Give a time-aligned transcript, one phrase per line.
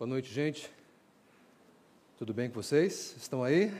[0.00, 0.72] Boa noite, gente.
[2.16, 3.14] Tudo bem com vocês?
[3.18, 3.70] Estão aí?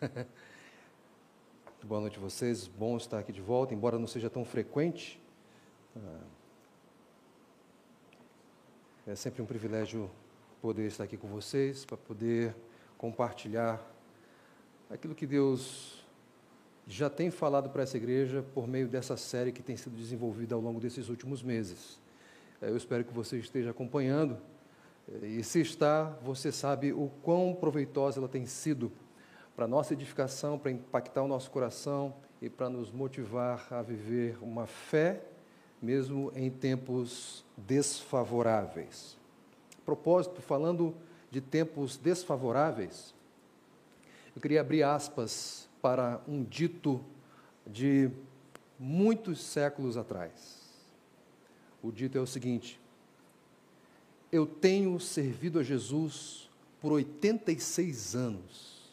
[1.84, 2.66] Boa noite a vocês.
[2.66, 5.20] Bom estar aqui de volta, embora não seja tão frequente.
[5.94, 6.20] Ah,
[9.06, 10.10] é sempre um privilégio
[10.62, 12.56] poder estar aqui com vocês, para poder
[12.96, 13.78] compartilhar
[14.88, 16.02] aquilo que Deus
[16.86, 20.60] já tem falado para essa igreja por meio dessa série que tem sido desenvolvida ao
[20.62, 22.00] longo desses últimos meses.
[22.62, 24.38] É, eu espero que você esteja acompanhando
[25.22, 28.90] e se está, você sabe o quão proveitosa ela tem sido
[29.54, 34.66] para nossa edificação, para impactar o nosso coração e para nos motivar a viver uma
[34.66, 35.22] fé,
[35.80, 39.16] mesmo em tempos desfavoráveis.
[39.78, 40.94] A propósito, falando
[41.30, 43.14] de tempos desfavoráveis,
[44.34, 47.02] eu queria abrir aspas para um dito
[47.66, 48.10] de
[48.78, 50.66] muitos séculos atrás.
[51.82, 52.80] O dito é o seguinte:
[54.30, 58.90] eu tenho servido a Jesus por 86 anos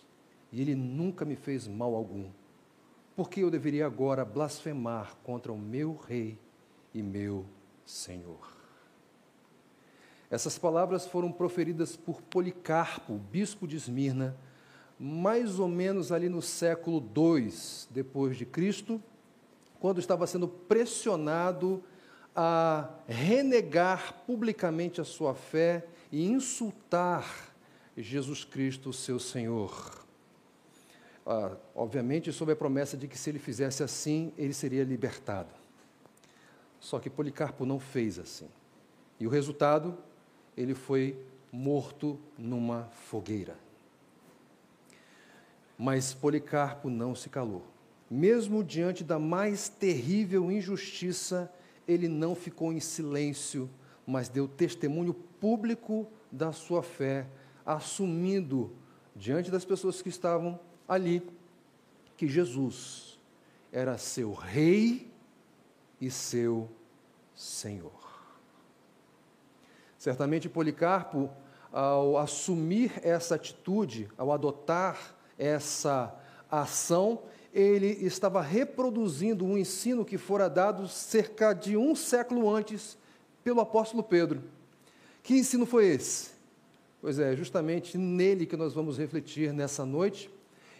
[0.52, 2.30] e ele nunca me fez mal algum.
[3.16, 6.38] Por que eu deveria agora blasfemar contra o meu Rei
[6.94, 7.46] e meu
[7.86, 8.52] Senhor?
[10.30, 14.36] Essas palavras foram proferidas por Policarpo, bispo de Esmirna,
[15.00, 17.54] mais ou menos ali no século II
[17.92, 19.02] depois de Cristo,
[19.80, 21.84] quando estava sendo pressionado
[22.36, 27.54] a renegar publicamente a sua fé e insultar
[27.96, 30.04] Jesus Cristo, seu Senhor.
[31.26, 35.50] Ah, obviamente, sob a promessa de que se ele fizesse assim, ele seria libertado.
[36.80, 38.50] Só que Policarpo não fez assim.
[39.20, 39.98] E o resultado,
[40.58, 41.18] ele foi
[41.52, 43.56] morto numa fogueira.
[45.78, 47.64] Mas Policarpo não se calou.
[48.10, 51.52] Mesmo diante da mais terrível injustiça
[51.88, 53.70] ele não ficou em silêncio,
[54.06, 57.28] mas deu testemunho público da sua fé,
[57.66, 58.72] assumindo
[59.16, 61.22] diante das pessoas que estavam ali
[62.18, 63.20] que Jesus
[63.72, 65.12] era seu rei
[66.00, 66.70] e seu
[67.36, 67.92] Senhor.
[69.98, 71.30] Certamente Policarpo,
[71.72, 76.14] ao assumir essa atitude, ao adotar essa
[76.52, 82.98] ação, ele estava reproduzindo um ensino que fora dado cerca de um século antes
[83.44, 84.42] pelo apóstolo Pedro.
[85.22, 86.32] Que ensino foi esse?
[87.00, 90.32] Pois é, justamente nele que nós vamos refletir nessa noite.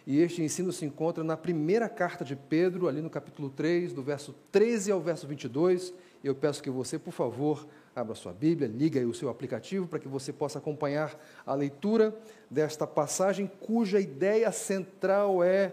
[0.06, 4.02] E este ensino se encontra na primeira carta de Pedro, ali no capítulo 3, do
[4.02, 5.94] verso 13 ao verso 22.
[6.22, 9.98] Eu peço que você, por favor, abra sua Bíblia, liga aí o seu aplicativo para
[9.98, 12.14] que você possa acompanhar a leitura
[12.50, 15.72] desta passagem, cuja ideia central é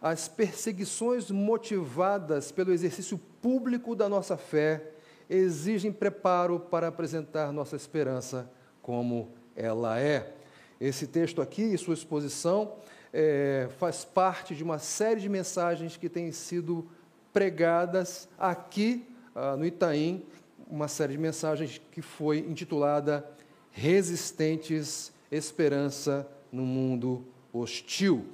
[0.00, 4.92] as perseguições motivadas pelo exercício público da nossa fé
[5.28, 8.50] exigem preparo para apresentar nossa esperança
[8.80, 10.32] como ela é.
[10.80, 12.72] Esse texto aqui e sua exposição
[13.12, 16.88] é, faz parte de uma série de mensagens que têm sido
[17.32, 20.24] pregadas aqui ah, no Itaim,
[20.68, 23.28] uma série de mensagens que foi intitulada
[23.70, 28.26] Resistentes Esperança no Mundo Hostil.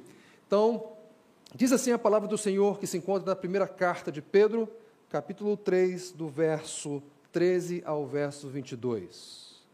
[0.46, 0.95] Então,
[1.56, 4.68] Diz assim a palavra do Senhor que se encontra na primeira carta de Pedro,
[5.08, 7.02] capítulo 3, do verso
[7.32, 9.64] 13 ao verso 22.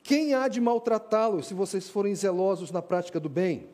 [0.00, 3.66] Quem há de maltratá-los se vocês forem zelosos na prática do bem?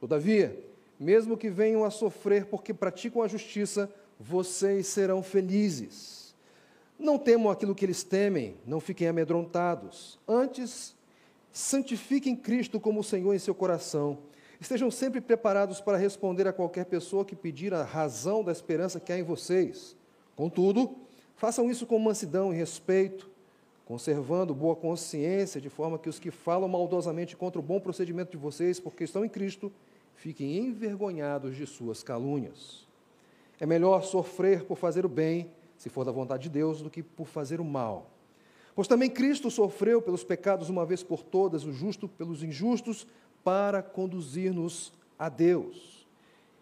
[0.00, 0.58] Todavia,
[0.98, 6.34] mesmo que venham a sofrer porque praticam a justiça, vocês serão felizes.
[6.98, 10.18] Não temam aquilo que eles temem, não fiquem amedrontados.
[10.26, 10.96] Antes,
[11.52, 14.16] santifiquem Cristo como Senhor em seu coração
[14.60, 19.12] Estejam sempre preparados para responder a qualquer pessoa que pedir a razão da esperança que
[19.12, 19.94] há em vocês.
[20.34, 20.96] Contudo,
[21.36, 23.30] façam isso com mansidão e respeito,
[23.84, 28.36] conservando boa consciência, de forma que os que falam maldosamente contra o bom procedimento de
[28.36, 29.70] vocês, porque estão em Cristo,
[30.14, 32.86] fiquem envergonhados de suas calúnias.
[33.60, 37.02] É melhor sofrer por fazer o bem, se for da vontade de Deus, do que
[37.02, 38.10] por fazer o mal.
[38.74, 43.06] Pois também Cristo sofreu pelos pecados uma vez por todas, o justo pelos injustos,
[43.46, 46.04] para conduzir-nos a Deus.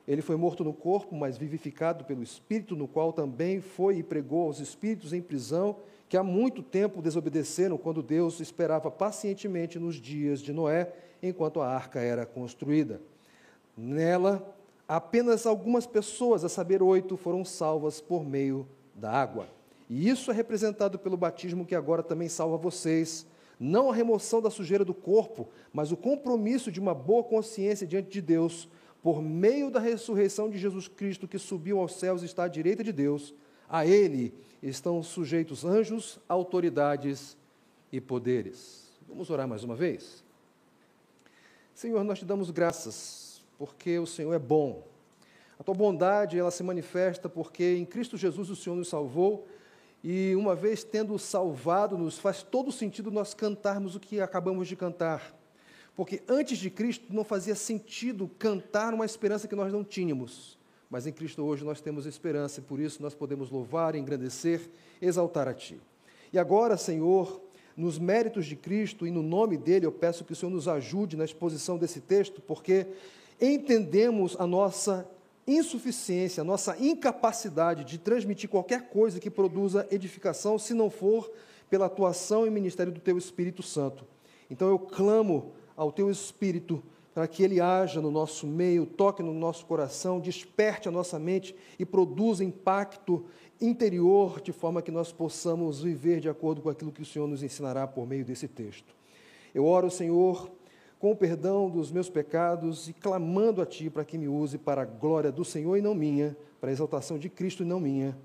[0.07, 4.43] Ele foi morto no corpo, mas vivificado pelo Espírito, no qual também foi e pregou
[4.43, 5.77] aos espíritos em prisão,
[6.11, 10.93] que há muito tempo desobedeceram quando Deus esperava pacientemente nos dias de Noé,
[11.23, 13.01] enquanto a arca era construída.
[13.75, 14.55] Nela,
[14.87, 19.49] apenas algumas pessoas, a saber, oito, foram salvas por meio da água.
[19.89, 23.27] E isso é representado pelo batismo que agora também salva vocês
[23.59, 28.11] não a remoção da sujeira do corpo, mas o compromisso de uma boa consciência diante
[28.11, 28.69] de Deus,
[29.03, 32.83] por meio da ressurreição de Jesus Cristo, que subiu aos céus e está à direita
[32.83, 33.35] de Deus,
[33.69, 37.37] a Ele estão sujeitos anjos, autoridades
[37.93, 38.91] e poderes.
[39.09, 40.25] Vamos orar mais uma vez?
[41.75, 44.87] Senhor, nós te damos graças, porque o Senhor é bom.
[45.59, 49.47] A tua bondade, ela se manifesta porque em Cristo Jesus o Senhor nos salvou
[50.07, 54.77] e uma vez tendo salvado, nos faz todo sentido nós cantarmos o que acabamos de
[54.77, 55.35] cantar.
[55.97, 60.59] Porque antes de Cristo não fazia sentido cantar uma esperança que nós não tínhamos.
[60.91, 64.69] Mas em Cristo hoje nós temos esperança e por isso nós podemos louvar, engrandecer,
[65.01, 65.81] exaltar a Ti.
[66.31, 67.41] E agora, Senhor,
[67.75, 71.17] nos méritos de Cristo e no nome dele, eu peço que o Senhor nos ajude
[71.17, 72.87] na exposição desse texto, porque
[73.41, 75.09] entendemos a nossa
[75.47, 81.31] insuficiência, nossa incapacidade de transmitir qualquer coisa que produza edificação, se não for
[81.69, 84.05] pela atuação e ministério do Teu Espírito Santo.
[84.51, 86.83] Então eu clamo ao Teu Espírito
[87.15, 91.55] para que Ele haja no nosso meio, toque no nosso coração, desperte a nossa mente
[91.79, 93.25] e produza impacto
[93.61, 97.43] interior, de forma que nós possamos viver de acordo com aquilo que o Senhor nos
[97.43, 98.93] ensinará por meio desse texto.
[99.55, 100.51] Eu oro, Senhor,
[101.05, 104.81] com o perdão dos meus pecados e clamando a Ti para que me use para
[104.81, 108.17] a glória do Senhor e não minha, para a exaltação de Cristo e não minha.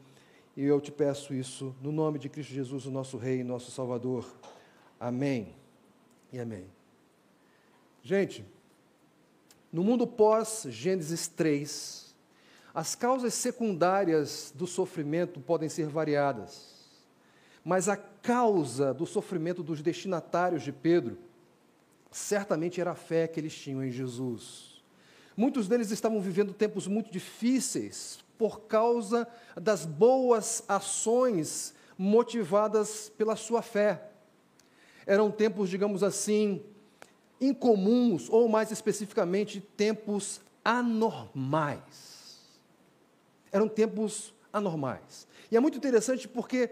[0.56, 3.70] E eu te peço isso no nome de Cristo Jesus, o nosso Rei e nosso
[3.70, 4.26] Salvador.
[4.98, 5.54] Amém
[6.32, 6.68] e amém.
[8.02, 8.46] Gente,
[9.70, 12.16] no mundo pós-Gênesis 3,
[12.74, 16.78] as causas secundárias do sofrimento podem ser variadas,
[17.62, 21.28] mas a causa do sofrimento dos destinatários de Pedro
[22.12, 24.82] certamente era a fé que eles tinham em Jesus.
[25.36, 33.62] Muitos deles estavam vivendo tempos muito difíceis por causa das boas ações motivadas pela sua
[33.62, 34.10] fé.
[35.06, 36.64] Eram tempos, digamos assim,
[37.42, 42.60] incomuns, ou mais especificamente, tempos anormais.
[43.52, 45.28] Eram tempos anormais.
[45.52, 46.70] E é muito interessante porque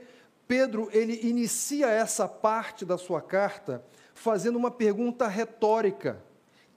[0.48, 3.84] Pedro ele inicia essa parte da sua carta
[4.14, 6.24] fazendo uma pergunta retórica: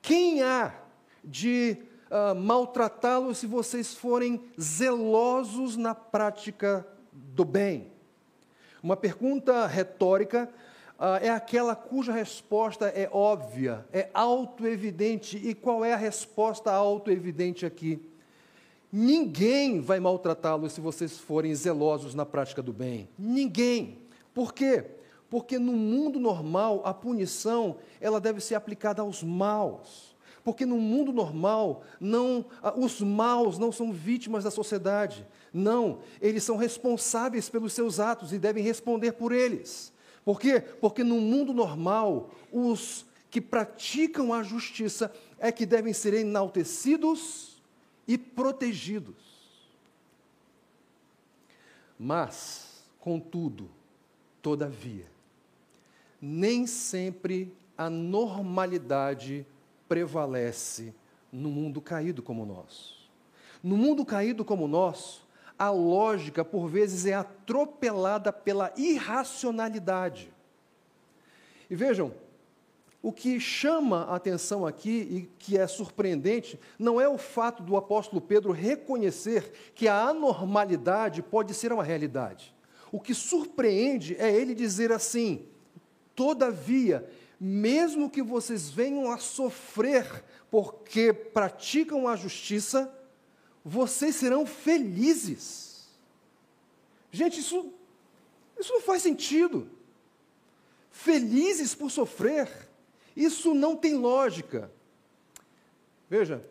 [0.02, 0.74] quem há
[1.22, 1.76] de
[2.10, 7.92] uh, maltratá-los se vocês forem zelosos na prática do bem?
[8.82, 10.48] Uma pergunta retórica
[10.98, 15.36] uh, é aquela cuja resposta é óbvia, é autoevidente.
[15.36, 18.09] E qual é a resposta autoevidente aqui?
[18.92, 23.08] Ninguém vai maltratá-los se vocês forem zelosos na prática do bem.
[23.18, 23.98] Ninguém.
[24.34, 24.84] Por quê?
[25.28, 30.16] Porque no mundo normal a punição ela deve ser aplicada aos maus.
[30.42, 32.44] Porque no mundo normal não
[32.76, 35.26] os maus não são vítimas da sociedade.
[35.52, 39.92] Não, eles são responsáveis pelos seus atos e devem responder por eles.
[40.24, 40.60] Por quê?
[40.60, 47.49] Porque no mundo normal, os que praticam a justiça é que devem ser enaltecidos
[48.10, 49.14] e protegidos.
[51.96, 53.70] Mas, contudo,
[54.42, 55.06] todavia,
[56.20, 59.46] nem sempre a normalidade
[59.88, 60.92] prevalece
[61.30, 63.08] no mundo caído como o nosso.
[63.62, 65.24] No mundo caído como o nosso,
[65.56, 70.32] a lógica, por vezes, é atropelada pela irracionalidade.
[71.70, 72.12] E vejam,
[73.02, 77.76] o que chama a atenção aqui e que é surpreendente não é o fato do
[77.76, 82.54] apóstolo Pedro reconhecer que a anormalidade pode ser uma realidade.
[82.92, 85.46] O que surpreende é ele dizer assim:
[86.14, 87.08] todavia,
[87.40, 92.92] mesmo que vocês venham a sofrer porque praticam a justiça,
[93.64, 95.88] vocês serão felizes.
[97.10, 97.72] Gente, isso,
[98.58, 99.70] isso não faz sentido.
[100.90, 102.69] Felizes por sofrer,
[103.24, 104.70] isso não tem lógica.
[106.08, 106.44] Veja,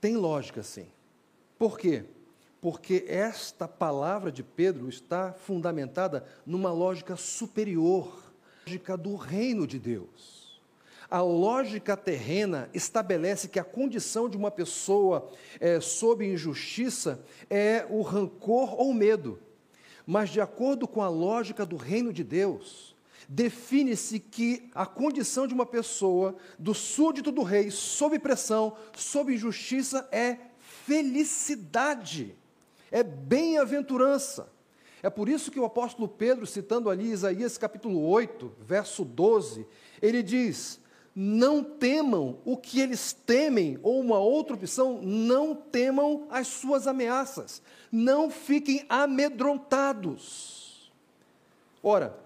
[0.00, 0.86] tem lógica sim.
[1.58, 2.04] Por quê?
[2.60, 8.22] Porque esta palavra de Pedro está fundamentada numa lógica superior,
[8.66, 10.60] lógica do reino de Deus.
[11.08, 18.02] A lógica terrena estabelece que a condição de uma pessoa é, sob injustiça é o
[18.02, 19.38] rancor ou medo.
[20.04, 22.95] Mas, de acordo com a lógica do reino de Deus,
[23.28, 30.08] define-se que a condição de uma pessoa, do súdito do rei, sob pressão, sob injustiça,
[30.12, 32.36] é felicidade,
[32.90, 34.48] é bem-aventurança.
[35.02, 39.66] É por isso que o apóstolo Pedro, citando ali Isaías capítulo 8, verso 12,
[40.00, 40.80] ele diz:
[41.18, 47.62] não temam o que eles temem, ou uma outra opção, não temam as suas ameaças,
[47.90, 50.92] não fiquem amedrontados.
[51.82, 52.25] Ora,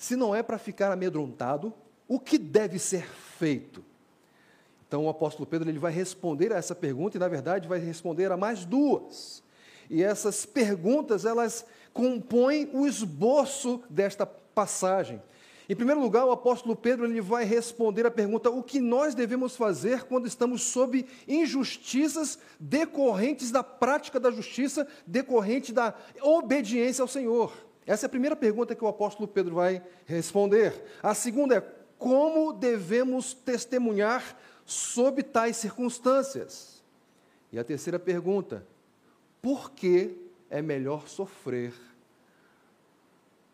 [0.00, 1.74] se não é para ficar amedrontado,
[2.08, 3.06] o que deve ser
[3.38, 3.84] feito?
[4.88, 8.32] Então o apóstolo Pedro ele vai responder a essa pergunta e na verdade vai responder
[8.32, 9.42] a mais duas.
[9.90, 15.22] E essas perguntas elas compõem o esboço desta passagem.
[15.68, 19.54] Em primeiro lugar, o apóstolo Pedro ele vai responder a pergunta: o que nós devemos
[19.54, 27.69] fazer quando estamos sob injustiças decorrentes da prática da justiça, decorrente da obediência ao Senhor?
[27.86, 30.74] Essa é a primeira pergunta que o apóstolo Pedro vai responder.
[31.02, 31.60] A segunda é:
[31.98, 36.82] como devemos testemunhar sob tais circunstâncias?
[37.52, 38.66] E a terceira pergunta:
[39.42, 40.16] por que
[40.48, 41.74] é melhor sofrer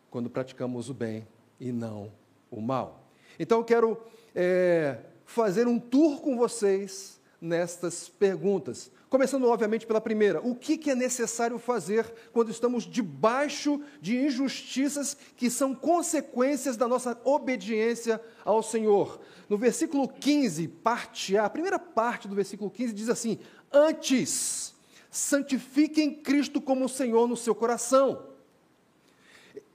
[0.09, 1.27] quando praticamos o bem
[1.59, 2.11] e não
[2.51, 3.03] o mal?
[3.39, 4.01] Então, eu quero
[4.35, 8.91] é, fazer um tour com vocês nestas perguntas.
[9.09, 15.15] Começando, obviamente, pela primeira: o que, que é necessário fazer quando estamos debaixo de injustiças
[15.35, 19.19] que são consequências da nossa obediência ao Senhor?
[19.47, 23.39] No versículo 15, parte A, a primeira parte do versículo 15 diz assim:
[23.71, 24.75] Antes,
[25.09, 28.27] santifiquem Cristo como Senhor no seu coração.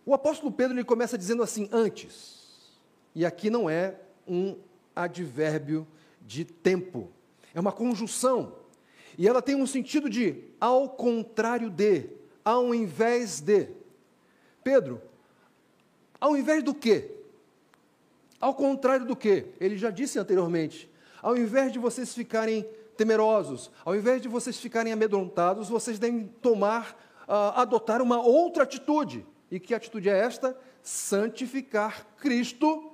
[0.04, 2.42] O apóstolo Pedro ele começa dizendo assim: antes.
[3.14, 3.98] E aqui não é
[4.28, 4.58] um
[4.94, 5.86] advérbio
[6.20, 7.10] de tempo,
[7.54, 8.61] é uma conjunção.
[9.18, 12.08] E ela tem um sentido de ao contrário de,
[12.44, 13.68] ao invés de.
[14.64, 15.00] Pedro,
[16.20, 17.10] ao invés do quê?
[18.40, 19.46] Ao contrário do quê?
[19.60, 20.90] Ele já disse anteriormente.
[21.20, 22.66] Ao invés de vocês ficarem
[22.96, 26.96] temerosos, ao invés de vocês ficarem amedrontados, vocês devem tomar,
[27.28, 29.24] uh, adotar uma outra atitude.
[29.50, 30.56] E que atitude é esta?
[30.82, 32.90] Santificar Cristo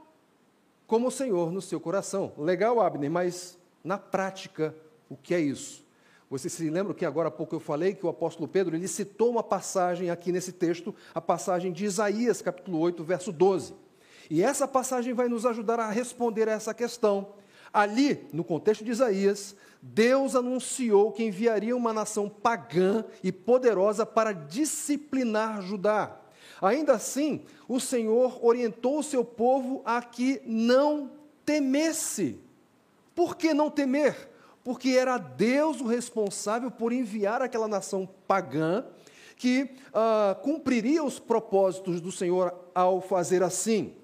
[0.87, 2.33] como Senhor no seu coração.
[2.37, 4.75] Legal, Abner, mas na prática,
[5.09, 5.88] o que é isso?
[6.31, 9.31] Você se lembra que agora há pouco eu falei que o apóstolo Pedro ele citou
[9.31, 13.75] uma passagem aqui nesse texto, a passagem de Isaías, capítulo 8, verso 12.
[14.29, 17.29] E essa passagem vai nos ajudar a responder a essa questão.
[17.73, 24.33] Ali, no contexto de Isaías, Deus anunciou que enviaria uma nação pagã e poderosa para
[24.33, 26.15] disciplinar Judá.
[26.61, 31.11] Ainda assim, o Senhor orientou o seu povo a que não
[31.47, 32.39] temesse.
[33.15, 34.28] Por que não temer?
[34.69, 38.85] Porque era Deus o responsável por enviar aquela nação pagã
[39.35, 43.95] que uh, cumpriria os propósitos do Senhor ao fazer assim.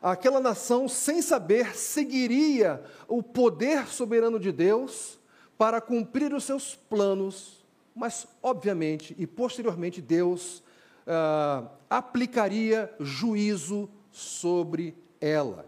[0.00, 5.18] Aquela nação, sem saber, seguiria o poder soberano de Deus
[5.58, 10.62] para cumprir os seus planos, mas, obviamente, e posteriormente, Deus
[11.08, 15.66] uh, aplicaria juízo sobre ela.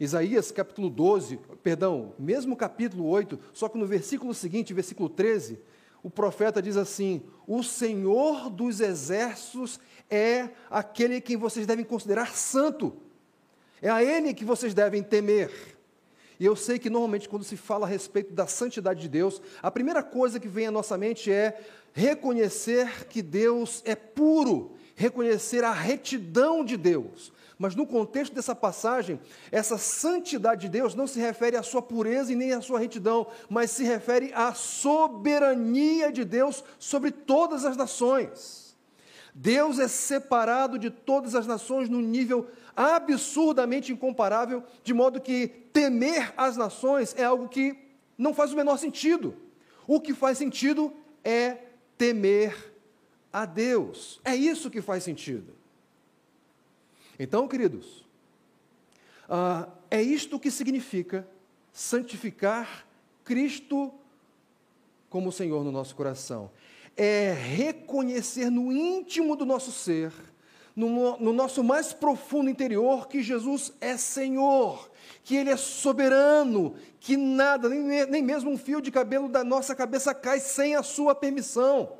[0.00, 5.58] Isaías capítulo 12, perdão, mesmo capítulo 8, só que no versículo seguinte, versículo 13,
[6.02, 12.96] o profeta diz assim: O Senhor dos exércitos é aquele que vocês devem considerar santo,
[13.80, 15.50] é a Ele que vocês devem temer.
[16.38, 19.70] E eu sei que normalmente quando se fala a respeito da santidade de Deus, a
[19.70, 21.60] primeira coisa que vem à nossa mente é
[21.92, 27.30] reconhecer que Deus é puro, reconhecer a retidão de Deus.
[27.60, 29.20] Mas no contexto dessa passagem,
[29.52, 33.26] essa santidade de Deus não se refere à sua pureza e nem à sua retidão,
[33.50, 38.74] mas se refere à soberania de Deus sobre todas as nações.
[39.34, 46.32] Deus é separado de todas as nações num nível absurdamente incomparável, de modo que temer
[46.38, 47.76] as nações é algo que
[48.16, 49.36] não faz o menor sentido.
[49.86, 50.90] O que faz sentido
[51.22, 51.58] é
[51.98, 52.72] temer
[53.30, 54.18] a Deus.
[54.24, 55.59] É isso que faz sentido.
[57.22, 57.98] Então, queridos,
[59.28, 61.28] uh, é isto que significa
[61.70, 62.86] santificar
[63.22, 63.92] Cristo
[65.10, 66.50] como Senhor no nosso coração.
[66.96, 70.10] É reconhecer no íntimo do nosso ser,
[70.74, 74.90] no, no nosso mais profundo interior, que Jesus é Senhor,
[75.22, 79.74] que Ele é soberano, que nada, nem, nem mesmo um fio de cabelo da nossa
[79.74, 81.99] cabeça cai sem a Sua permissão.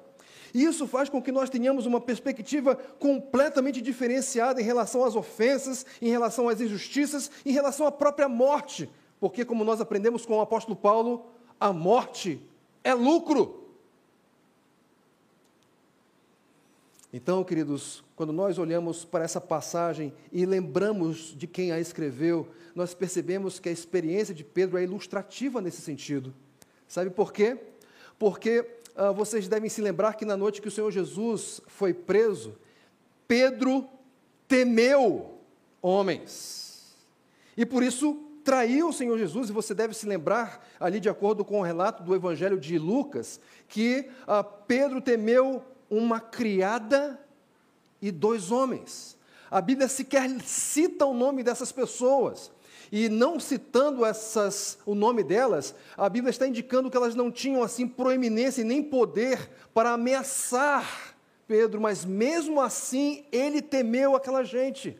[0.54, 6.08] Isso faz com que nós tenhamos uma perspectiva completamente diferenciada em relação às ofensas, em
[6.08, 8.88] relação às injustiças, em relação à própria morte.
[9.18, 11.26] Porque, como nós aprendemos com o apóstolo Paulo,
[11.58, 12.40] a morte
[12.82, 13.60] é lucro.
[17.12, 22.94] Então, queridos, quando nós olhamos para essa passagem e lembramos de quem a escreveu, nós
[22.94, 26.32] percebemos que a experiência de Pedro é ilustrativa nesse sentido.
[26.86, 27.58] Sabe por quê?
[28.18, 28.64] Porque
[29.00, 32.54] ah, vocês devem se lembrar que na noite que o Senhor Jesus foi preso,
[33.26, 33.88] Pedro
[34.46, 35.38] temeu
[35.80, 36.94] homens.
[37.56, 41.46] E por isso traiu o Senhor Jesus, e você deve se lembrar, ali de acordo
[41.46, 47.18] com o relato do Evangelho de Lucas, que ah, Pedro temeu uma criada
[48.02, 49.16] e dois homens.
[49.50, 52.52] A Bíblia sequer cita o nome dessas pessoas.
[52.92, 57.62] E não citando essas, o nome delas, a Bíblia está indicando que elas não tinham
[57.62, 61.14] assim proeminência e nem poder para ameaçar
[61.50, 64.96] Pedro, mas mesmo assim ele temeu aquela gente.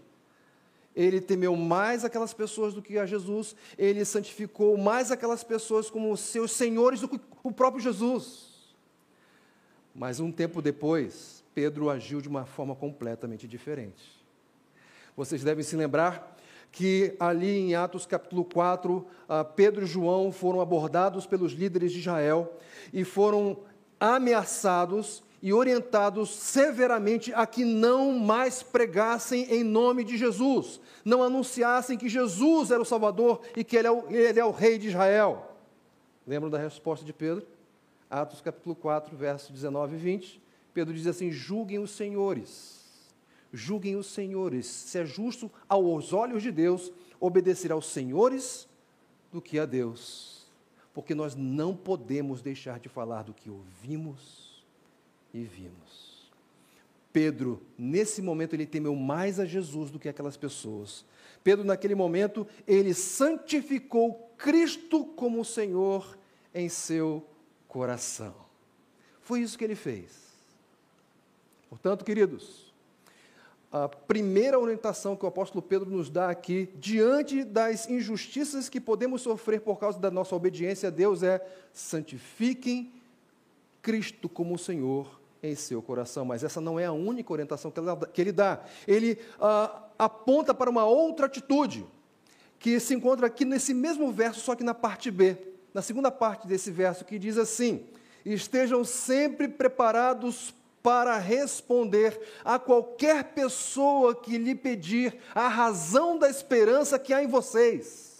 [0.96, 6.16] ele temeu mais aquelas pessoas do que a Jesus, ele santificou mais aquelas pessoas como
[6.16, 8.50] seus senhores do que o próprio Jesus.
[9.94, 14.20] Mas um tempo depois, Pedro agiu de uma forma completamente diferente.
[15.16, 16.36] Vocês devem se lembrar
[16.72, 21.98] que ali em Atos capítulo 4, ah, Pedro e João foram abordados pelos líderes de
[21.98, 22.56] Israel
[22.92, 23.58] e foram
[23.98, 31.96] ameaçados e orientados severamente a que não mais pregassem em nome de Jesus, não anunciassem
[31.96, 34.88] que Jesus era o Salvador e que ele é o, ele é o Rei de
[34.88, 35.56] Israel.
[36.26, 37.46] Lembram da resposta de Pedro?
[38.08, 40.42] Atos capítulo 4, versos 19 e 20.
[40.74, 42.79] Pedro diz assim: julguem os senhores,
[43.52, 48.68] julguem os senhores, se é justo aos olhos de Deus obedecer aos senhores
[49.32, 50.46] do que a Deus,
[50.92, 54.64] porque nós não podemos deixar de falar do que ouvimos
[55.32, 56.30] e vimos.
[57.12, 61.04] Pedro, nesse momento, ele temeu mais a Jesus do que aquelas pessoas.
[61.42, 66.16] Pedro, naquele momento, ele santificou Cristo como Senhor
[66.54, 67.26] em seu
[67.66, 68.34] coração.
[69.20, 70.30] Foi isso que ele fez.
[71.68, 72.69] Portanto, queridos,
[73.72, 79.22] a primeira orientação que o apóstolo Pedro nos dá aqui, diante das injustiças que podemos
[79.22, 81.40] sofrer por causa da nossa obediência a Deus, é
[81.72, 82.92] santifiquem
[83.80, 86.24] Cristo como Senhor em seu coração.
[86.24, 87.72] Mas essa não é a única orientação
[88.12, 88.60] que ele dá.
[88.88, 91.86] Ele ah, aponta para uma outra atitude,
[92.58, 95.36] que se encontra aqui nesse mesmo verso, só que na parte B,
[95.72, 97.86] na segunda parte desse verso, que diz assim:
[98.24, 106.98] Estejam sempre preparados para responder a qualquer pessoa que lhe pedir a razão da esperança
[106.98, 108.10] que há em vocês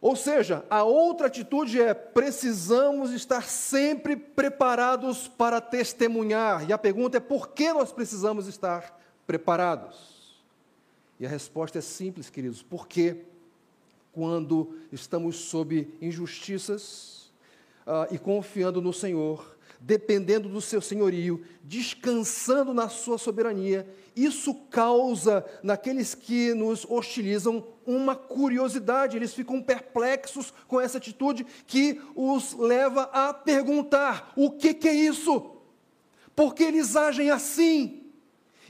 [0.00, 6.68] ou seja, a outra atitude é precisamos estar sempre preparados para testemunhar.
[6.68, 10.44] E a pergunta é por que nós precisamos estar preparados?
[11.18, 13.24] E a resposta é simples, queridos, porque
[14.12, 17.32] quando estamos sob injustiças
[17.86, 25.44] uh, e confiando no Senhor, dependendo do seu senhorio, descansando na sua soberania, isso causa
[25.62, 33.02] naqueles que nos hostilizam uma curiosidade, eles ficam perplexos com essa atitude que os leva
[33.12, 35.52] a perguntar: o que, que é isso?
[36.34, 38.10] Por que eles agem assim?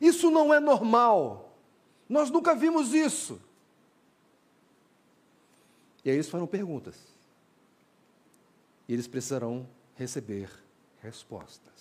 [0.01, 1.57] Isso não é normal.
[2.09, 3.41] Nós nunca vimos isso.
[6.05, 6.95] E aí eles farão perguntas.
[8.89, 9.67] E eles precisarão
[9.97, 10.49] receber
[11.07, 11.73] respostas.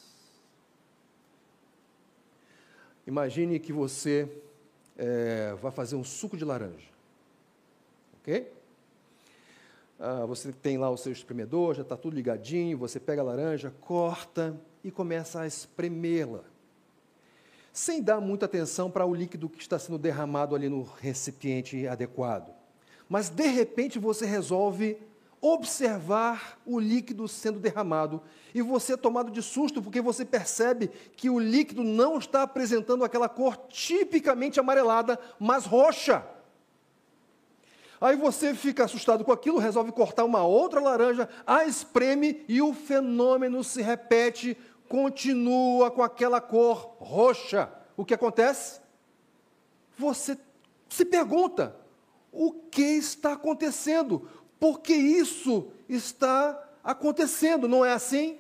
[3.08, 4.30] Imagine que você
[4.96, 6.90] é, vai fazer um suco de laranja.
[8.20, 8.52] Ok?
[10.00, 13.74] Ah, você tem lá o seu espremedor, já está tudo ligadinho, você pega a laranja,
[13.82, 16.44] corta e começa a espremê-la.
[17.74, 22.54] Sem dar muita atenção para o líquido que está sendo derramado ali no recipiente adequado.
[23.10, 24.98] Mas, de repente, você resolve
[25.54, 28.22] observar o líquido sendo derramado
[28.54, 33.04] e você é tomado de susto porque você percebe que o líquido não está apresentando
[33.04, 36.26] aquela cor tipicamente amarelada, mas roxa.
[38.02, 42.74] Aí você fica assustado com aquilo, resolve cortar uma outra laranja, a espreme e o
[42.74, 44.58] fenômeno se repete,
[44.90, 47.70] continua com aquela cor roxa.
[47.96, 48.82] O que acontece?
[49.98, 50.38] Você
[50.90, 51.76] se pergunta:
[52.32, 54.28] o que está acontecendo?
[54.66, 58.40] Porque isso está acontecendo, não é assim?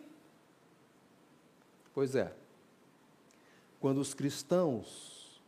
[1.93, 2.33] Pois é.
[3.79, 5.39] Quando os cristãos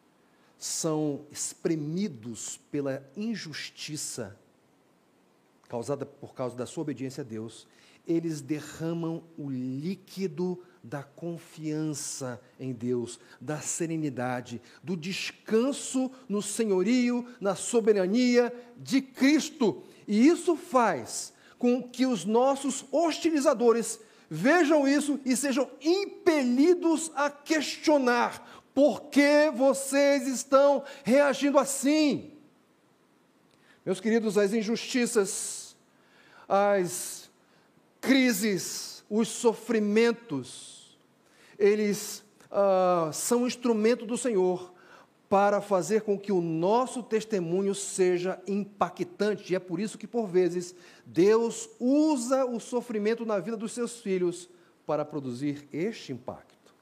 [0.55, 4.37] são espremidos pela injustiça
[5.67, 7.65] causada por causa da sua obediência a Deus,
[8.05, 17.55] eles derramam o líquido da confiança em Deus, da serenidade, do descanso no senhorio, na
[17.55, 19.83] soberania de Cristo.
[20.08, 28.63] E isso faz com que os nossos hostilizadores vejam isso e sejam impelidos a questionar
[28.74, 32.32] por que vocês estão reagindo assim.
[33.86, 35.76] Meus queridos, as injustiças,
[36.48, 37.30] as
[38.00, 40.98] crises, os sofrimentos,
[41.58, 44.74] eles uh, são instrumento do Senhor
[45.29, 49.51] para fazer com que o nosso testemunho seja impactante.
[49.51, 50.73] E é por isso que, por vezes,
[51.05, 54.49] Deus usa o sofrimento na vida dos seus filhos
[54.85, 56.73] para produzir este impacto.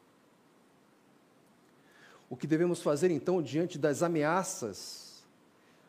[2.29, 5.23] O que devemos fazer, então, diante das ameaças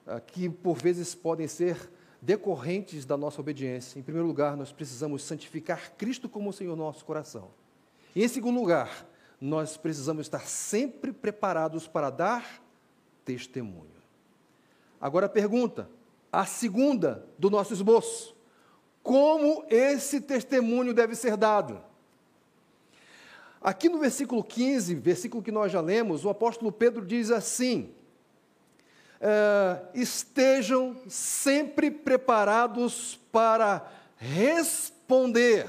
[0.06, 1.90] ah, que, por vezes, podem ser
[2.22, 3.98] decorrentes da nossa obediência?
[3.98, 7.50] Em primeiro lugar, nós precisamos santificar Cristo como Senhor nosso coração.
[8.14, 9.06] E, em segundo lugar,
[9.40, 12.62] nós precisamos estar sempre preparados para dar
[13.24, 13.96] testemunho.
[15.00, 15.88] Agora a pergunta,
[16.32, 18.34] a segunda do nosso esboço:
[19.02, 21.80] como esse testemunho deve ser dado?
[23.60, 27.92] Aqui no versículo 15, versículo que nós já lemos, o apóstolo Pedro diz assim:
[29.20, 35.66] é, estejam sempre preparados para responder.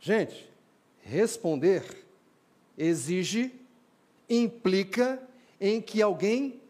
[0.00, 0.47] Gente,
[1.08, 1.82] responder
[2.76, 3.52] exige,
[4.28, 5.20] implica
[5.60, 6.60] em que alguém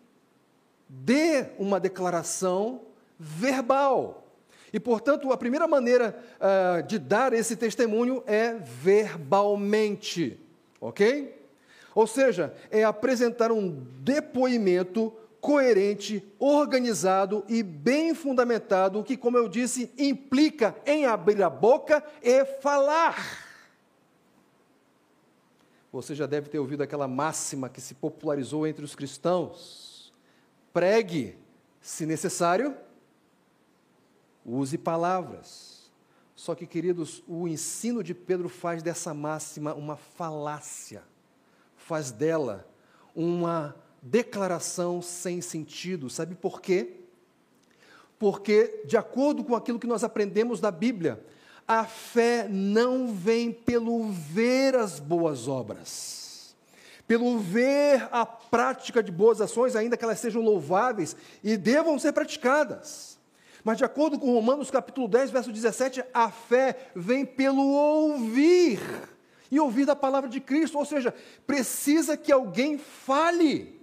[0.88, 2.80] dê uma declaração
[3.18, 4.24] verbal.
[4.72, 10.38] E, portanto, a primeira maneira uh, de dar esse testemunho é verbalmente,
[10.80, 11.34] ok?
[11.94, 19.90] Ou seja, é apresentar um depoimento coerente, organizado e bem fundamentado, que, como eu disse,
[19.98, 23.47] implica em abrir a boca e falar.
[25.92, 30.12] Você já deve ter ouvido aquela máxima que se popularizou entre os cristãos:
[30.72, 31.38] pregue,
[31.80, 32.76] se necessário,
[34.44, 35.90] use palavras.
[36.34, 41.02] Só que, queridos, o ensino de Pedro faz dessa máxima uma falácia
[41.88, 42.68] faz dela
[43.16, 46.10] uma declaração sem sentido.
[46.10, 47.00] Sabe por quê?
[48.18, 51.24] Porque, de acordo com aquilo que nós aprendemos da Bíblia,
[51.68, 56.56] a fé não vem pelo ver as boas obras,
[57.06, 62.12] pelo ver a prática de boas ações, ainda que elas sejam louváveis e devam ser
[62.12, 63.18] praticadas.
[63.62, 68.80] Mas, de acordo com Romanos capítulo 10, verso 17, a fé vem pelo ouvir
[69.50, 71.14] e ouvir a palavra de Cristo, ou seja,
[71.46, 73.77] precisa que alguém fale.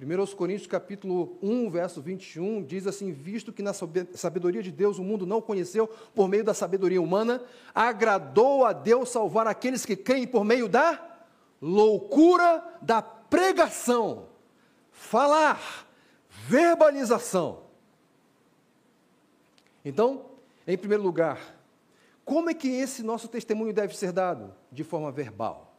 [0.00, 5.02] 1 Coríntios capítulo 1, verso 21, diz assim, visto que na sabedoria de Deus o
[5.02, 7.42] mundo não conheceu por meio da sabedoria humana,
[7.74, 11.04] agradou a Deus salvar aqueles que creem por meio da
[11.60, 14.26] loucura da pregação,
[14.92, 15.88] falar,
[16.46, 17.64] verbalização.
[19.84, 20.26] Então,
[20.64, 21.56] em primeiro lugar,
[22.24, 24.54] como é que esse nosso testemunho deve ser dado?
[24.70, 25.74] De forma verbal.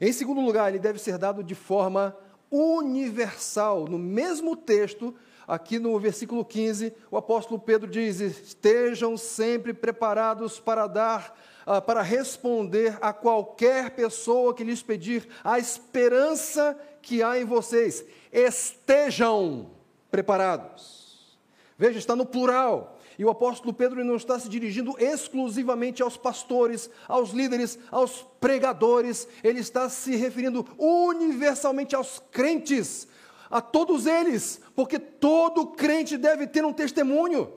[0.00, 2.16] Em segundo lugar, ele deve ser dado de forma
[2.50, 3.86] universal.
[3.86, 5.14] No mesmo texto,
[5.46, 12.02] aqui no versículo 15, o apóstolo Pedro diz: Estejam sempre preparados para dar, uh, para
[12.02, 18.04] responder a qualquer pessoa que lhes pedir a esperança que há em vocês.
[18.32, 19.70] Estejam
[20.10, 21.38] preparados.
[21.78, 22.95] Veja, está no plural.
[23.18, 29.26] E o apóstolo Pedro não está se dirigindo exclusivamente aos pastores, aos líderes, aos pregadores,
[29.42, 33.08] ele está se referindo universalmente aos crentes,
[33.50, 37.50] a todos eles, porque todo crente deve ter um testemunho.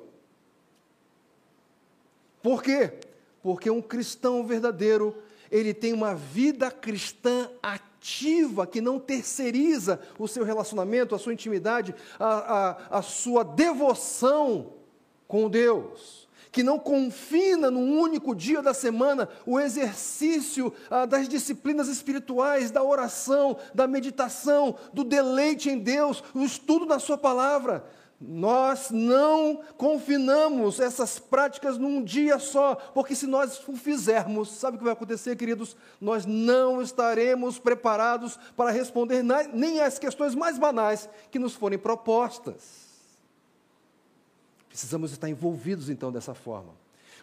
[2.42, 2.94] Por quê?
[3.42, 5.18] Porque um cristão verdadeiro,
[5.52, 11.94] ele tem uma vida cristã ativa, que não terceiriza o seu relacionamento, a sua intimidade,
[12.18, 14.79] a, a, a sua devoção
[15.30, 21.88] com Deus, que não confina num único dia da semana o exercício ah, das disciplinas
[21.88, 27.86] espirituais, da oração, da meditação, do deleite em Deus, o estudo da Sua palavra.
[28.20, 34.78] Nós não confinamos essas práticas num dia só, porque se nós o fizermos, sabe o
[34.80, 35.78] que vai acontecer, queridos?
[36.02, 42.89] Nós não estaremos preparados para responder nem às questões mais banais que nos forem propostas.
[44.70, 46.74] Precisamos estar envolvidos então dessa forma.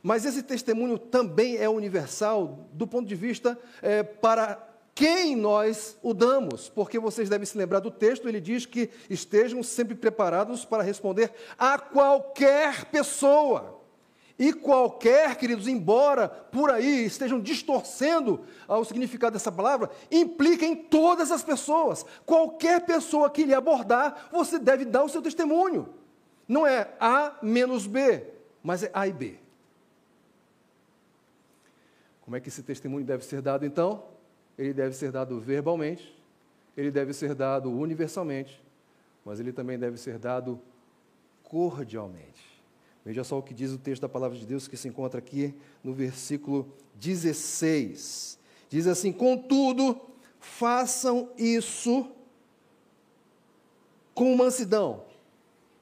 [0.02, 4.62] Mas esse testemunho também é universal do ponto de vista é, para
[4.94, 9.62] quem nós o damos, porque vocês devem se lembrar do texto, ele diz que estejam
[9.62, 13.76] sempre preparados para responder a qualquer pessoa.
[14.38, 21.30] E qualquer, queridos, embora por aí estejam distorcendo o significado dessa palavra, implica em todas
[21.30, 22.04] as pessoas.
[22.24, 25.88] Qualquer pessoa que lhe abordar, você deve dar o seu testemunho.
[26.48, 28.24] Não é A menos B,
[28.62, 29.36] mas é A e B.
[32.20, 34.04] Como é que esse testemunho deve ser dado então?
[34.58, 36.16] Ele deve ser dado verbalmente,
[36.76, 38.62] ele deve ser dado universalmente,
[39.24, 40.60] mas ele também deve ser dado
[41.42, 42.56] cordialmente.
[43.04, 45.54] Veja só o que diz o texto da palavra de Deus que se encontra aqui
[45.82, 48.38] no versículo 16.
[48.68, 50.00] Diz assim: Contudo,
[50.40, 52.10] façam isso
[54.12, 55.04] com mansidão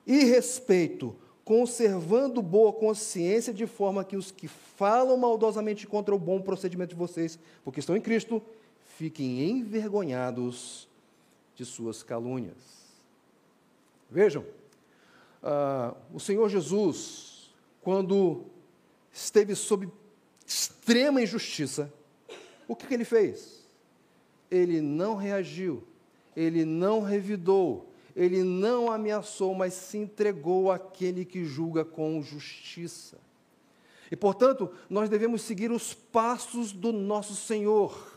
[0.07, 1.15] e respeito,
[1.45, 6.97] conservando boa consciência, de forma que os que falam maldosamente contra o bom procedimento de
[6.97, 8.43] vocês, porque estão em Cristo,
[8.97, 10.89] fiquem envergonhados
[11.55, 12.57] de suas calúnias.
[14.11, 14.45] Vejam,
[15.43, 17.51] uh, o Senhor Jesus,
[17.83, 18.45] quando
[19.13, 19.89] esteve sob
[20.47, 21.93] extrema injustiça,
[22.67, 23.65] o que, que ele fez?
[24.51, 25.83] Ele não reagiu,
[26.37, 33.19] ele não revidou, ele não ameaçou, mas se entregou àquele que julga com justiça.
[34.11, 38.13] E, portanto, nós devemos seguir os passos do nosso Senhor,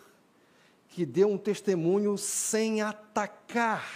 [0.89, 3.87] que deu um testemunho sem atacar.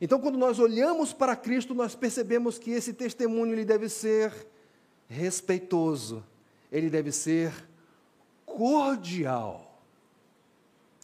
[0.00, 4.32] Então, quando nós olhamos para Cristo, nós percebemos que esse testemunho ele deve ser
[5.08, 6.22] respeitoso,
[6.70, 7.52] ele deve ser
[8.44, 9.80] cordial.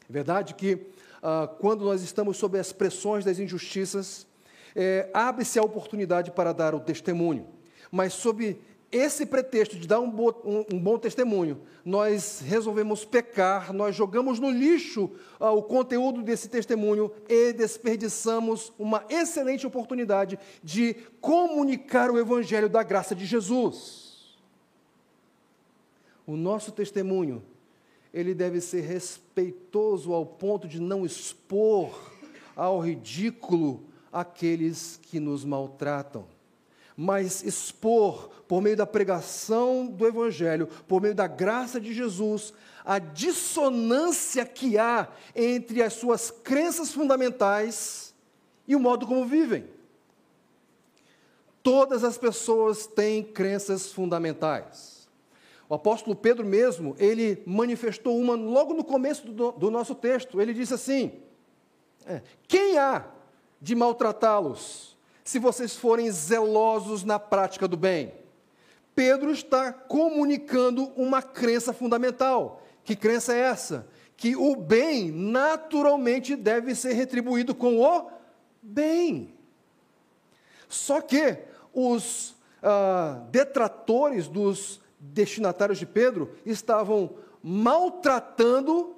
[0.08, 0.76] É verdade que
[1.26, 4.26] ah, quando nós estamos sob as pressões das injustiças,
[4.76, 7.46] é, abre-se a oportunidade para dar o testemunho,
[7.90, 8.60] mas sob
[8.92, 14.38] esse pretexto de dar um, bo, um, um, bom testemunho, nós resolvemos pecar, nós jogamos
[14.38, 15.10] no lixo
[15.40, 22.82] uh, o conteúdo desse testemunho e desperdiçamos uma excelente oportunidade de comunicar o Evangelho da
[22.82, 24.36] graça de Jesus.
[26.26, 27.42] O nosso testemunho,
[28.14, 32.12] ele deve ser respeitoso ao ponto de não expor
[32.56, 36.26] ao ridículo aqueles que nos maltratam
[36.96, 42.52] mas expor, por meio da pregação do Evangelho, por meio da graça de Jesus,
[42.84, 48.14] a dissonância que há entre as suas crenças fundamentais
[48.66, 49.66] e o modo como vivem.
[51.62, 55.03] Todas as pessoas têm crenças fundamentais.
[55.68, 60.40] O apóstolo Pedro mesmo, ele manifestou uma logo no começo do, do nosso texto.
[60.40, 61.12] Ele disse assim:
[62.06, 63.06] é, Quem há
[63.60, 64.94] de maltratá-los?
[65.24, 68.12] se vocês forem zelosos na prática do bem.
[68.94, 72.62] Pedro está comunicando uma crença fundamental.
[72.84, 73.88] Que crença é essa?
[74.16, 78.10] Que o bem naturalmente deve ser retribuído com o
[78.62, 79.34] bem.
[80.68, 81.38] Só que
[81.72, 84.80] os ah, detratores dos
[85.12, 88.94] destinatários de Pedro estavam maltratando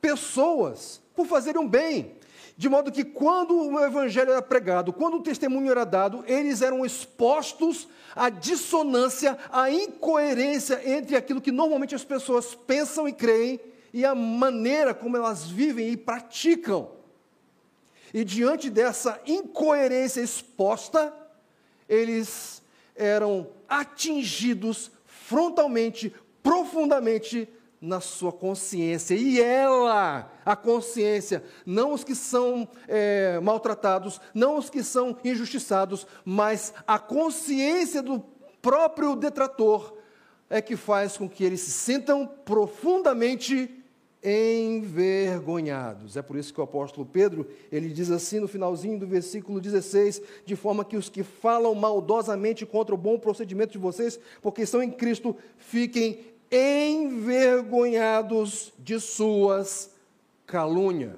[0.00, 2.16] pessoas por fazerem um bem.
[2.56, 6.84] De modo que quando o evangelho era pregado, quando o testemunho era dado, eles eram
[6.84, 13.58] expostos à dissonância, à incoerência entre aquilo que normalmente as pessoas pensam e creem
[13.92, 16.90] e a maneira como elas vivem e praticam.
[18.12, 21.12] E diante dessa incoerência exposta,
[21.88, 22.62] eles
[22.94, 24.90] eram atingidos
[25.32, 27.48] frontalmente, profundamente
[27.80, 29.14] na sua consciência.
[29.14, 36.06] E ela, a consciência, não os que são é, maltratados, não os que são injustiçados,
[36.22, 38.20] mas a consciência do
[38.60, 39.96] próprio detrator
[40.50, 43.81] é que faz com que eles se sintam profundamente
[44.22, 46.16] envergonhados.
[46.16, 50.22] É por isso que o apóstolo Pedro, ele diz assim no finalzinho do versículo 16,
[50.44, 54.82] de forma que os que falam maldosamente contra o bom procedimento de vocês, porque estão
[54.82, 59.90] em Cristo, fiquem envergonhados de suas
[60.46, 61.16] calúnias.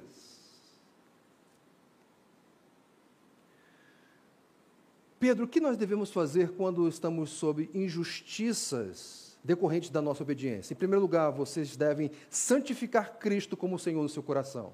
[5.19, 10.73] Pedro, o que nós devemos fazer quando estamos sob injustiças decorrentes da nossa obediência?
[10.73, 14.73] Em primeiro lugar, vocês devem santificar Cristo como Senhor no seu coração.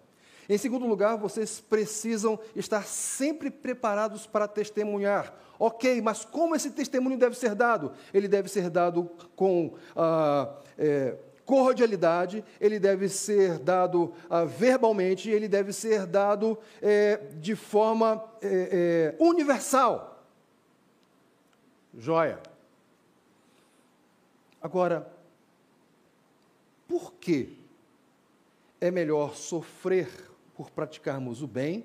[0.50, 5.32] Em segundo lugar, vocês precisam estar sempre preparados para testemunhar.
[5.56, 7.92] Ok, mas como esse testemunho deve ser dado?
[8.12, 15.46] Ele deve ser dado com ah, é, cordialidade, ele deve ser dado ah, verbalmente, ele
[15.46, 20.24] deve ser dado é, de forma é, é universal.
[21.96, 22.49] Joia.
[24.60, 25.10] Agora,
[26.88, 27.56] por que
[28.80, 30.08] é melhor sofrer
[30.56, 31.84] por praticarmos o bem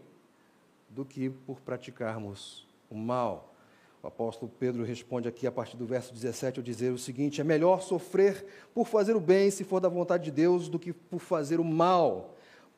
[0.90, 3.54] do que por praticarmos o mal.
[4.02, 7.44] O apóstolo Pedro responde aqui a partir do verso 17 ao dizer o seguinte: É
[7.44, 11.20] melhor sofrer por fazer o bem, se for da vontade de Deus, do que por
[11.20, 12.36] fazer o mal.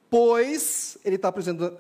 [0.10, 1.27] Pois, ele está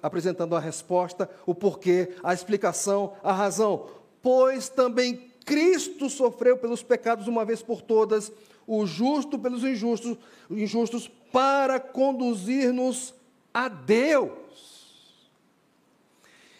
[0.01, 3.87] apresentando, a resposta, o porquê, a explicação, a razão.
[4.21, 8.29] Pois também Cristo sofreu pelos pecados uma vez por todas,
[8.67, 10.17] o justo pelos injustos,
[10.51, 13.13] injustos para conduzir-nos
[13.53, 15.31] a Deus.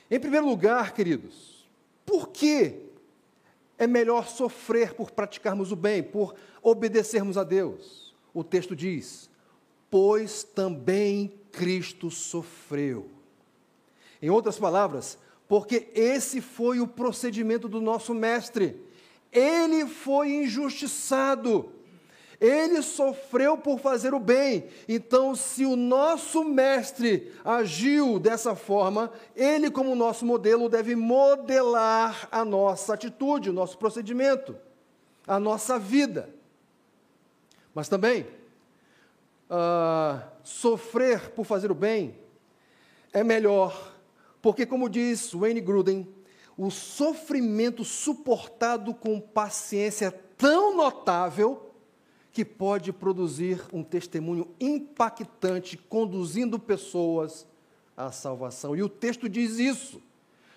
[0.09, 1.67] Em primeiro lugar, queridos,
[2.05, 2.75] por que
[3.77, 8.15] é melhor sofrer por praticarmos o bem, por obedecermos a Deus?
[8.33, 9.29] O texto diz:
[9.91, 13.09] Pois também Cristo sofreu.
[14.21, 15.17] Em outras palavras,
[15.47, 18.81] porque esse foi o procedimento do nosso Mestre.
[19.31, 21.73] Ele foi injustiçado
[22.39, 24.67] ele sofreu por fazer o bem.
[24.87, 32.45] Então, se o nosso mestre agiu dessa forma, ele, como nosso modelo, deve modelar a
[32.45, 34.55] nossa atitude, o nosso procedimento,
[35.25, 36.29] a nossa vida.
[37.73, 38.27] Mas também,
[39.49, 42.15] uh, sofrer por fazer o bem
[43.11, 43.95] é melhor,
[44.41, 46.07] porque, como diz Wayne Gruden,
[46.57, 51.73] o sofrimento suportado com paciência é tão notável
[52.31, 57.47] que pode produzir um testemunho impactante, conduzindo pessoas
[57.95, 58.75] à salvação.
[58.75, 60.01] E o texto diz isso.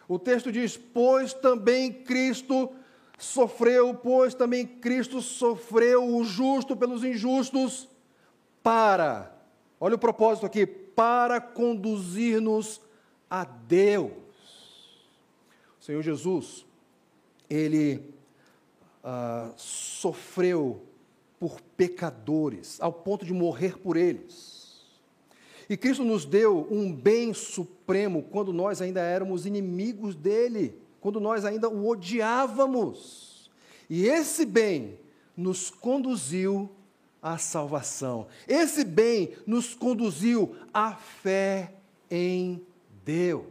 [0.06, 2.70] O texto diz: Pois também Cristo
[3.18, 7.88] sofreu, pois também Cristo sofreu o justo pelos injustos,
[8.62, 9.34] para,
[9.78, 12.80] olha o propósito aqui, para conduzir-nos
[13.30, 14.10] a Deus.
[15.80, 16.66] O Senhor Jesus,
[17.48, 18.12] ele
[19.04, 20.82] ah, sofreu
[21.38, 24.84] por pecadores, ao ponto de morrer por eles.
[25.70, 31.44] E Cristo nos deu um bem supremo quando nós ainda éramos inimigos dele, quando nós
[31.44, 33.50] ainda o odiávamos.
[33.88, 34.98] E esse bem
[35.36, 36.68] nos conduziu
[37.22, 38.26] à salvação.
[38.46, 41.72] Esse bem nos conduziu à fé
[42.10, 42.60] em
[43.04, 43.44] Deus.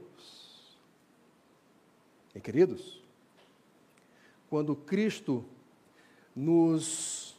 [2.35, 3.01] E queridos,
[4.49, 5.43] quando Cristo
[6.35, 7.35] nos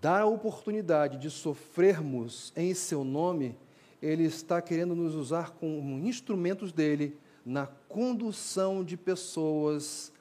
[0.00, 3.56] dá a oportunidade de sofrermos em seu nome,
[4.00, 10.12] ele está querendo nos usar como instrumentos dele na condução de pessoas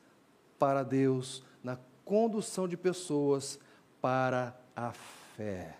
[0.60, 3.60] para Deus, na condução de pessoas
[4.00, 4.91] para a
[5.36, 5.76] fé.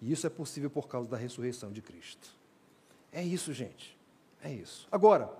[0.00, 2.28] E isso é possível por causa da ressurreição de Cristo.
[3.12, 3.97] É isso, gente.
[4.42, 4.86] É isso.
[4.90, 5.30] Agora,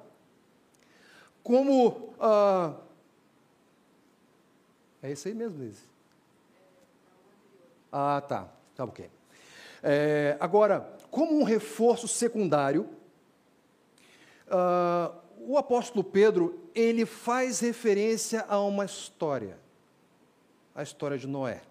[1.43, 2.15] como.
[2.21, 2.75] Ah,
[5.03, 5.89] é isso aí mesmo, Liz.
[7.93, 8.49] Ah, tá.
[8.75, 9.11] Tá ok.
[9.83, 12.89] É, agora, como um reforço secundário,
[14.47, 19.59] uh, o apóstolo Pedro ele faz referência a uma história,
[20.75, 21.63] a história de Noé,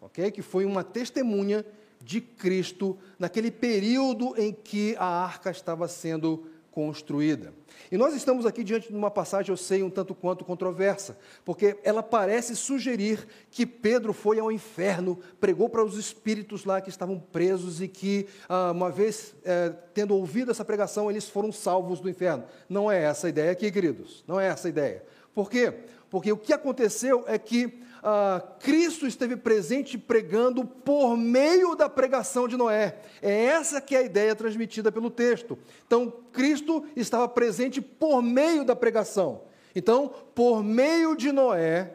[0.00, 0.30] ok?
[0.30, 1.64] Que foi uma testemunha
[2.04, 7.52] de Cristo naquele período em que a arca estava sendo construída.
[7.90, 11.76] E nós estamos aqui diante de uma passagem, eu sei, um tanto quanto controversa, porque
[11.84, 17.18] ela parece sugerir que Pedro foi ao inferno, pregou para os espíritos lá que estavam
[17.20, 22.08] presos e que, ah, uma vez é, tendo ouvido essa pregação, eles foram salvos do
[22.08, 22.44] inferno.
[22.68, 25.04] Não é essa a ideia aqui, queridos, não é essa a ideia.
[25.34, 25.74] Por quê?
[26.10, 32.48] Porque o que aconteceu é que ah, Cristo esteve presente pregando por meio da pregação
[32.48, 32.98] de Noé.
[33.22, 35.56] É essa que é a ideia transmitida pelo texto.
[35.86, 39.42] Então, Cristo estava presente por meio da pregação.
[39.74, 41.94] Então, por meio de Noé,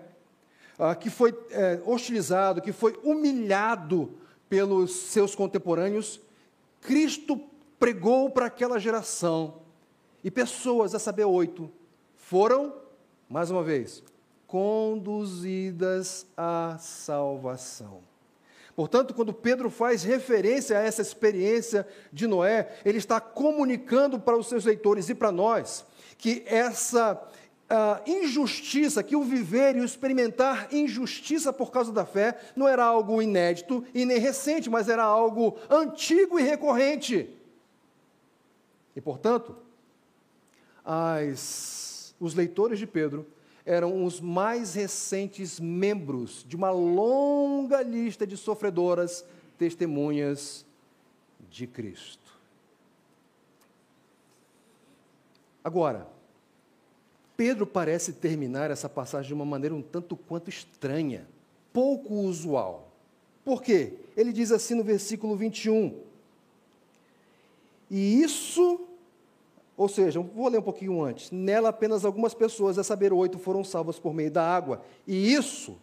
[0.80, 4.14] ah, que foi é, hostilizado, que foi humilhado
[4.48, 6.22] pelos seus contemporâneos,
[6.80, 7.38] Cristo
[7.78, 9.62] pregou para aquela geração.
[10.24, 11.70] E pessoas, a saber, oito,
[12.16, 12.74] foram,
[13.30, 14.02] mais uma vez,
[14.48, 18.02] conduzidas à salvação.
[18.76, 24.48] Portanto, quando Pedro faz referência a essa experiência de Noé, ele está comunicando para os
[24.48, 25.86] seus leitores e para nós
[26.18, 27.22] que essa
[28.06, 33.22] injustiça, que o viver e o experimentar injustiça por causa da fé, não era algo
[33.22, 37.30] inédito e nem recente, mas era algo antigo e recorrente.
[38.96, 39.56] E, portanto,
[40.84, 43.28] as, os leitores de Pedro
[43.68, 49.26] eram os mais recentes membros de uma longa lista de sofredoras
[49.58, 50.66] testemunhas
[51.50, 52.32] de Cristo.
[55.62, 56.08] Agora,
[57.36, 61.28] Pedro parece terminar essa passagem de uma maneira um tanto quanto estranha,
[61.74, 62.90] pouco usual.
[63.44, 63.96] Por quê?
[64.16, 66.00] Ele diz assim no versículo 21.
[67.92, 68.87] E isso
[69.78, 71.30] ou seja, vou ler um pouquinho antes.
[71.30, 74.82] Nela apenas algumas pessoas, a saber, oito, foram salvas por meio da água.
[75.06, 75.78] E isso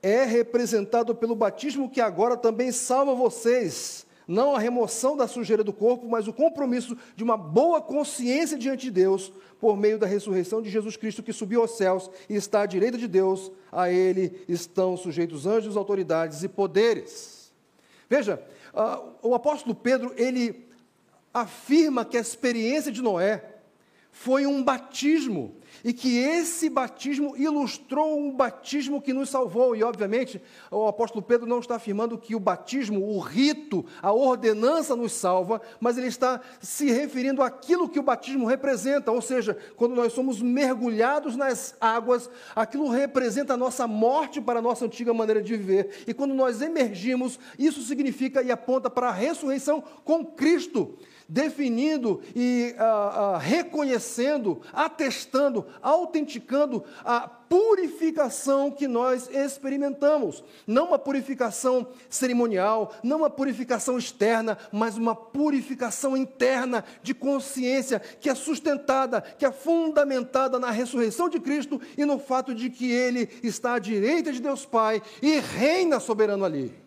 [0.00, 4.06] é representado pelo batismo que agora também salva vocês.
[4.26, 8.82] Não a remoção da sujeira do corpo, mas o compromisso de uma boa consciência diante
[8.82, 12.62] de Deus, por meio da ressurreição de Jesus Cristo, que subiu aos céus e está
[12.62, 13.50] à direita de Deus.
[13.72, 17.52] A Ele estão sujeitos anjos, autoridades e poderes.
[18.08, 18.40] Veja,
[18.72, 20.71] uh, o apóstolo Pedro, ele
[21.32, 23.52] afirma que a experiência de Noé
[24.12, 29.74] foi um batismo e que esse batismo ilustrou um batismo que nos salvou.
[29.74, 34.94] E, obviamente, o apóstolo Pedro não está afirmando que o batismo, o rito, a ordenança
[34.94, 39.10] nos salva, mas ele está se referindo àquilo que o batismo representa.
[39.10, 44.62] Ou seja, quando nós somos mergulhados nas águas, aquilo representa a nossa morte para a
[44.62, 46.04] nossa antiga maneira de viver.
[46.06, 50.98] E quando nós emergimos, isso significa e aponta para a ressurreição com Cristo
[51.28, 60.42] definindo e ah, ah, reconhecendo, atestando, autenticando a purificação que nós experimentamos.
[60.66, 68.30] Não uma purificação cerimonial, não uma purificação externa, mas uma purificação interna de consciência que
[68.30, 73.28] é sustentada, que é fundamentada na ressurreição de Cristo e no fato de que Ele
[73.42, 76.81] está à direita de Deus Pai e reina soberano ali.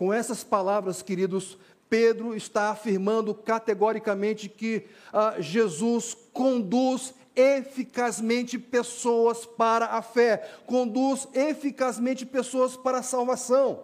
[0.00, 1.58] Com essas palavras, queridos,
[1.90, 12.24] Pedro está afirmando categoricamente que ah, Jesus conduz eficazmente pessoas para a fé, conduz eficazmente
[12.24, 13.82] pessoas para a salvação.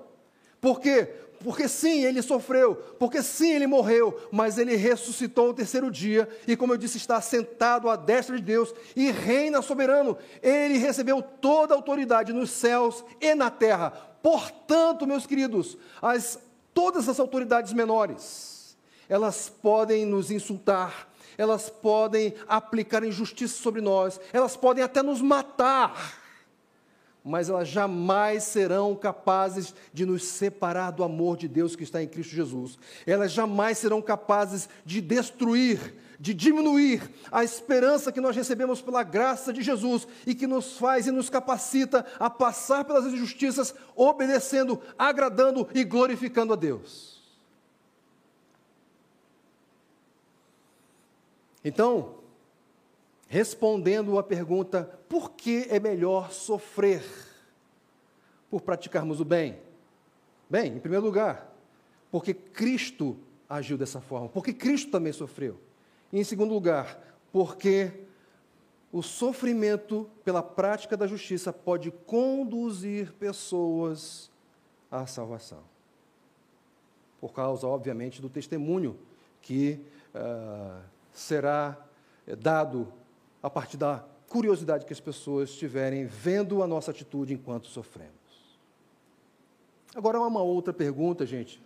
[0.58, 1.06] Por quê?
[1.44, 6.56] Porque sim, ele sofreu, porque sim, ele morreu, mas ele ressuscitou o terceiro dia e,
[6.56, 10.16] como eu disse, está sentado à destra de Deus e reina soberano.
[10.42, 14.15] Ele recebeu toda a autoridade nos céus e na terra.
[14.27, 16.37] Portanto, meus queridos, as,
[16.74, 18.77] todas as autoridades menores,
[19.09, 21.09] elas podem nos insultar,
[21.39, 26.20] elas podem aplicar injustiça sobre nós, elas podem até nos matar,
[27.22, 32.09] mas elas jamais serão capazes de nos separar do amor de Deus que está em
[32.09, 32.81] Cristo Jesus.
[33.07, 39.52] Elas jamais serão capazes de destruir, de diminuir a esperança que nós recebemos pela graça
[39.52, 45.68] de Jesus e que nos faz e nos capacita a passar pelas injustiças, obedecendo, agradando
[45.74, 47.16] e glorificando a Deus.
[51.64, 52.14] Então,
[53.28, 57.04] respondendo à pergunta: por que é melhor sofrer
[58.48, 59.58] por praticarmos o bem?
[60.48, 61.52] Bem, em primeiro lugar,
[62.10, 65.65] porque Cristo agiu dessa forma, porque Cristo também sofreu.
[66.12, 66.98] E em segundo lugar,
[67.32, 67.92] porque
[68.92, 74.30] o sofrimento pela prática da justiça pode conduzir pessoas
[74.90, 75.62] à salvação.
[77.20, 78.98] Por causa, obviamente, do testemunho
[79.42, 79.80] que
[80.14, 80.80] uh,
[81.12, 81.76] será
[82.26, 82.92] eh, dado
[83.42, 88.12] a partir da curiosidade que as pessoas tiverem vendo a nossa atitude enquanto sofremos.
[89.94, 91.62] Agora, uma outra pergunta, gente,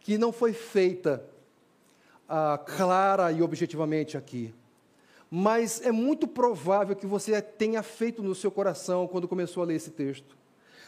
[0.00, 1.24] que não foi feita
[2.28, 4.54] ah, clara e objetivamente aqui,
[5.30, 9.74] mas é muito provável que você tenha feito no seu coração quando começou a ler
[9.74, 10.36] esse texto.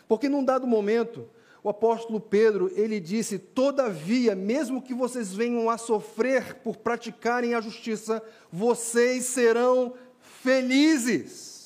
[0.06, 1.28] Porque num dado momento,
[1.64, 7.60] o apóstolo Pedro, ele disse: "Todavia, mesmo que vocês venham a sofrer por praticarem a
[7.60, 8.22] justiça,
[8.52, 11.56] vocês serão felizes".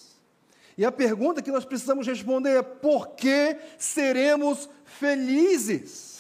[0.79, 6.20] E a pergunta que nós precisamos responder é: por que seremos felizes?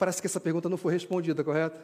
[0.00, 1.78] Parece que essa pergunta não foi respondida, correto?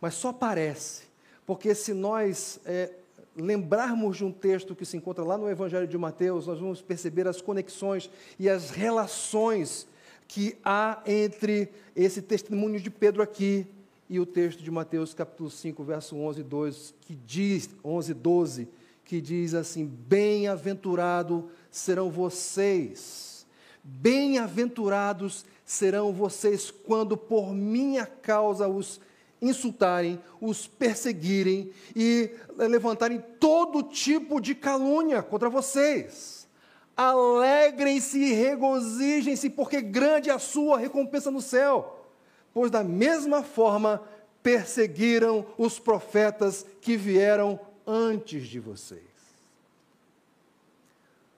[0.00, 1.02] Mas só parece,
[1.44, 2.94] porque se nós é,
[3.36, 7.28] lembrarmos de um texto que se encontra lá no Evangelho de Mateus, nós vamos perceber
[7.28, 8.08] as conexões
[8.38, 9.86] e as relações
[10.26, 13.66] que há entre esse testemunho de Pedro aqui
[14.08, 18.68] e o texto de Mateus capítulo 5, verso 11, 2, que diz, 11, 12,
[19.04, 23.46] que diz assim: Bem-aventurado serão vocês,
[23.84, 25.50] bem-aventurados serão
[26.12, 29.00] vocês quando por minha causa os
[29.40, 36.46] insultarem, os perseguirem e levantarem todo tipo de calúnia contra vocês.
[36.96, 42.06] Alegrem-se e regozijem-se, porque grande é a sua recompensa no céu.
[42.52, 44.02] Pois da mesma forma
[44.42, 49.00] perseguiram os profetas que vieram antes de vocês.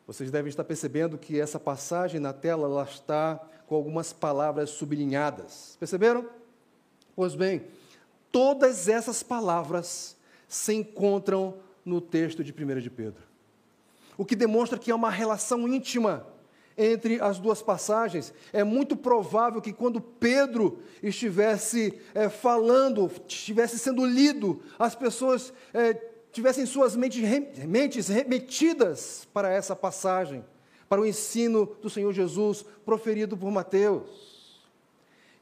[0.06, 5.76] Vocês devem estar percebendo que essa passagem na tela ela está com algumas palavras sublinhadas.
[5.78, 6.26] Perceberam?
[7.14, 7.66] Pois bem,
[8.32, 10.16] Todas essas palavras
[10.48, 13.22] se encontram no texto de 1 de Pedro.
[14.16, 16.26] O que demonstra que há uma relação íntima
[16.76, 18.32] entre as duas passagens.
[18.50, 25.92] É muito provável que quando Pedro estivesse é, falando, estivesse sendo lido, as pessoas é,
[26.32, 27.22] tivessem suas mentes,
[27.66, 30.42] mentes remetidas para essa passagem,
[30.92, 34.60] para o ensino do Senhor Jesus proferido por Mateus.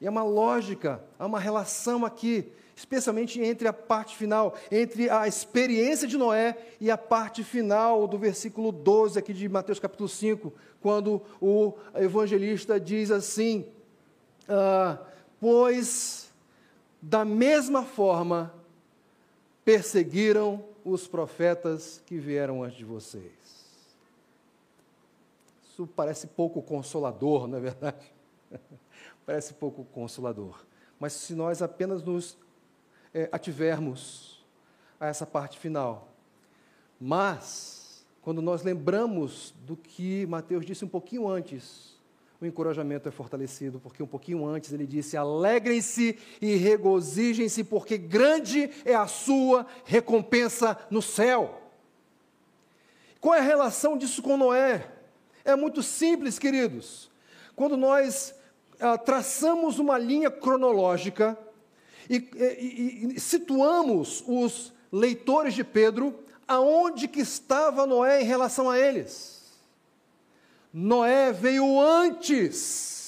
[0.00, 5.26] E é uma lógica, há uma relação aqui especialmente entre a parte final, entre a
[5.26, 10.52] experiência de Noé e a parte final do versículo 12 aqui de Mateus capítulo 5,
[10.80, 13.66] quando o evangelista diz assim:
[14.48, 15.00] ah,
[15.40, 16.30] Pois
[17.02, 18.54] da mesma forma
[19.64, 23.39] perseguiram os profetas que vieram antes de vocês.
[25.80, 28.12] Isso parece pouco consolador, não é verdade?
[29.24, 30.62] parece pouco consolador.
[30.98, 32.36] Mas se nós apenas nos
[33.14, 34.44] é, ativermos
[35.00, 36.08] a essa parte final.
[37.00, 41.98] Mas, quando nós lembramos do que Mateus disse um pouquinho antes,
[42.38, 48.70] o encorajamento é fortalecido, porque um pouquinho antes ele disse: Alegrem-se e regozijem-se, porque grande
[48.84, 51.58] é a sua recompensa no céu.
[53.18, 54.99] Qual é a relação disso com Noé?
[55.50, 57.10] É muito simples, queridos.
[57.56, 58.34] Quando nós
[58.78, 61.38] ah, traçamos uma linha cronológica
[62.08, 68.78] e, e, e situamos os leitores de Pedro aonde que estava Noé em relação a
[68.78, 69.40] eles.
[70.72, 72.99] Noé veio antes.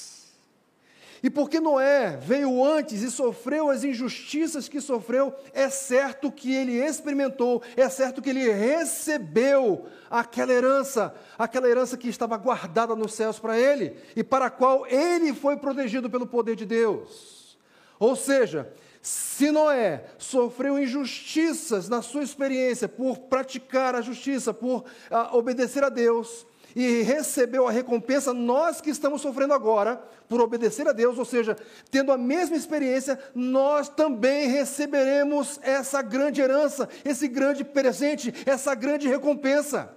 [1.23, 6.83] E porque Noé veio antes e sofreu as injustiças que sofreu, é certo que ele
[6.83, 13.39] experimentou, é certo que ele recebeu aquela herança, aquela herança que estava guardada nos céus
[13.39, 17.57] para ele e para a qual ele foi protegido pelo poder de Deus.
[18.01, 25.37] Ou seja, se Noé sofreu injustiças na sua experiência por praticar a justiça, por uh,
[25.37, 26.45] obedecer a Deus,
[26.75, 29.97] e recebeu a recompensa, nós que estamos sofrendo agora,
[30.29, 31.57] por obedecer a Deus, ou seja,
[31.91, 39.09] tendo a mesma experiência, nós também receberemos essa grande herança, esse grande presente, essa grande
[39.09, 39.95] recompensa.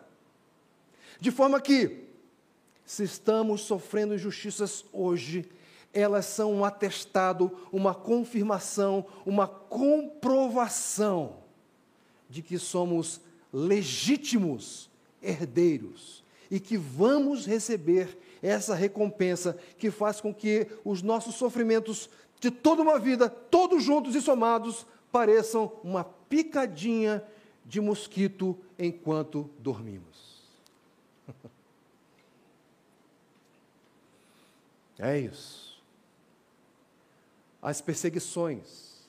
[1.20, 2.06] De forma que,
[2.86, 5.50] se estamos sofrendo injustiças hoje,
[5.94, 11.38] elas são um atestado, uma confirmação, uma comprovação
[12.30, 13.22] de que somos
[13.54, 14.90] legítimos
[15.22, 22.52] herdeiros e que vamos receber essa recompensa que faz com que os nossos sofrimentos de
[22.52, 27.24] toda uma vida, todos juntos e somados, pareçam uma picadinha
[27.66, 30.36] de mosquito enquanto dormimos.
[34.98, 35.84] É isso.
[37.62, 39.06] As perseguições,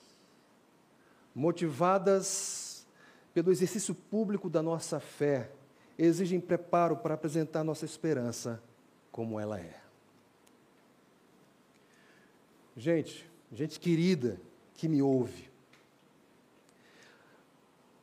[1.33, 2.85] motivadas
[3.33, 5.49] pelo exercício público da nossa fé,
[5.97, 8.61] exigem preparo para apresentar nossa esperança
[9.11, 9.81] como ela é.
[12.75, 14.39] Gente, gente querida
[14.75, 15.49] que me ouve,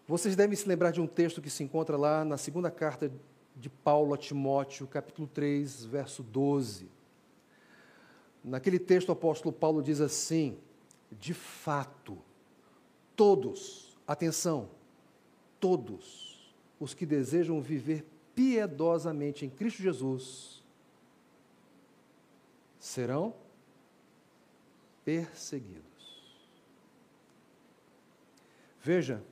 [0.06, 3.10] vocês devem se lembrar de um texto que se encontra lá na segunda carta
[3.56, 6.90] de Paulo a Timóteo, capítulo 3, verso 12.
[8.42, 10.58] Naquele texto, o apóstolo Paulo diz assim:
[11.10, 12.18] de fato,
[13.16, 14.68] todos, atenção,
[15.58, 16.33] todos,
[16.78, 18.04] os que desejam viver
[18.34, 20.62] piedosamente em Cristo Jesus
[22.78, 23.34] serão
[25.04, 25.84] perseguidos.
[28.82, 29.22] Veja,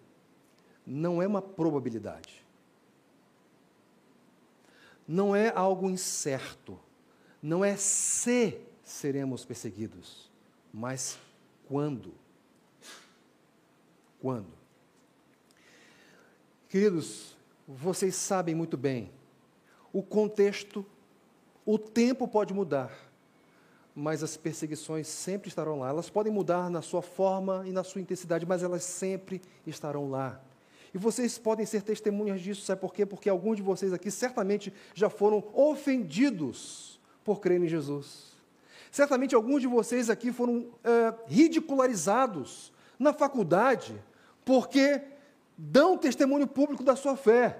[0.86, 2.42] não é uma probabilidade.
[5.06, 6.78] Não é algo incerto.
[7.42, 10.30] Não é se seremos perseguidos,
[10.72, 11.18] mas
[11.68, 12.14] quando.
[14.20, 14.61] Quando?
[16.72, 17.36] Queridos,
[17.68, 19.10] vocês sabem muito bem,
[19.92, 20.86] o contexto,
[21.66, 22.90] o tempo pode mudar,
[23.94, 25.90] mas as perseguições sempre estarão lá.
[25.90, 30.40] Elas podem mudar na sua forma e na sua intensidade, mas elas sempre estarão lá.
[30.94, 33.04] E vocês podem ser testemunhas disso, sabe por quê?
[33.04, 38.32] Porque alguns de vocês aqui certamente já foram ofendidos por crer em Jesus.
[38.90, 43.94] Certamente alguns de vocês aqui foram é, ridicularizados na faculdade
[44.44, 45.02] porque
[45.56, 47.58] dão testemunho público da sua fé.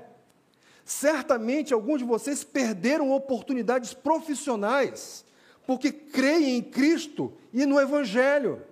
[0.84, 5.24] Certamente alguns de vocês perderam oportunidades profissionais
[5.66, 8.62] porque creem em Cristo e no Evangelho.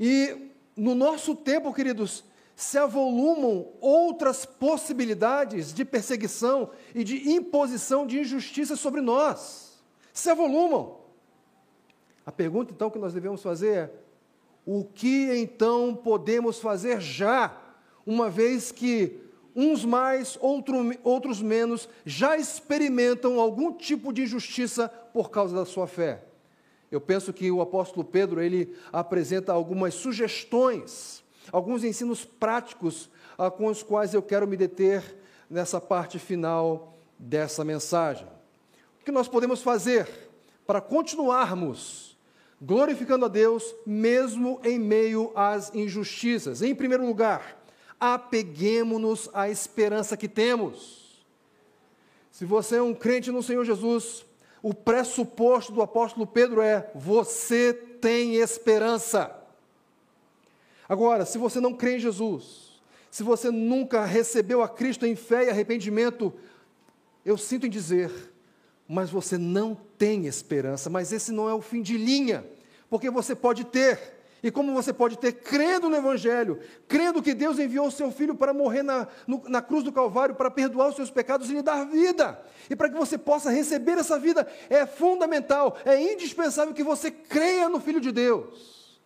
[0.00, 2.24] E no nosso tempo, queridos,
[2.56, 9.82] se avolumam outras possibilidades de perseguição e de imposição de injustiça sobre nós.
[10.12, 11.00] Se avolumam.
[12.24, 13.90] A pergunta então que nós devemos fazer é:
[14.64, 17.56] o que então podemos fazer já
[18.06, 19.18] uma vez que
[19.54, 20.74] uns mais, outro,
[21.04, 26.22] outros menos, já experimentam algum tipo de injustiça por causa da sua fé.
[26.90, 33.66] Eu penso que o apóstolo Pedro ele apresenta algumas sugestões, alguns ensinos práticos ah, com
[33.66, 35.02] os quais eu quero me deter
[35.48, 38.26] nessa parte final dessa mensagem.
[39.00, 40.08] O que nós podemos fazer
[40.66, 42.16] para continuarmos
[42.60, 46.62] glorificando a Deus mesmo em meio às injustiças?
[46.62, 47.61] Em primeiro lugar,
[48.02, 51.22] apeguemos-nos à esperança que temos.
[52.32, 54.26] Se você é um crente no Senhor Jesus,
[54.60, 59.32] o pressuposto do apóstolo Pedro é: você tem esperança.
[60.88, 65.44] Agora, se você não crê em Jesus, se você nunca recebeu a Cristo em fé
[65.44, 66.34] e arrependimento,
[67.24, 68.10] eu sinto em dizer,
[68.88, 72.44] mas você não tem esperança, mas esse não é o fim de linha,
[72.90, 77.60] porque você pode ter E como você pode ter crendo no Evangelho, crendo que Deus
[77.60, 80.96] enviou o seu Filho para morrer na, no, na cruz do Calvário, para perdoar os
[80.96, 82.44] seus pecados e lhe dar vida.
[82.68, 87.68] E para que você possa receber essa vida, é fundamental, é indispensável que você creia
[87.68, 89.00] no Filho de Deus.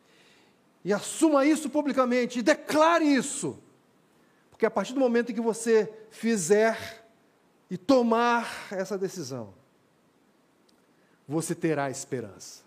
[0.83, 3.63] E assuma isso publicamente, e declare isso.
[4.51, 7.05] Porque a partir do momento em que você fizer
[7.69, 9.53] e tomar essa decisão,
[11.29, 12.66] você terá esperança.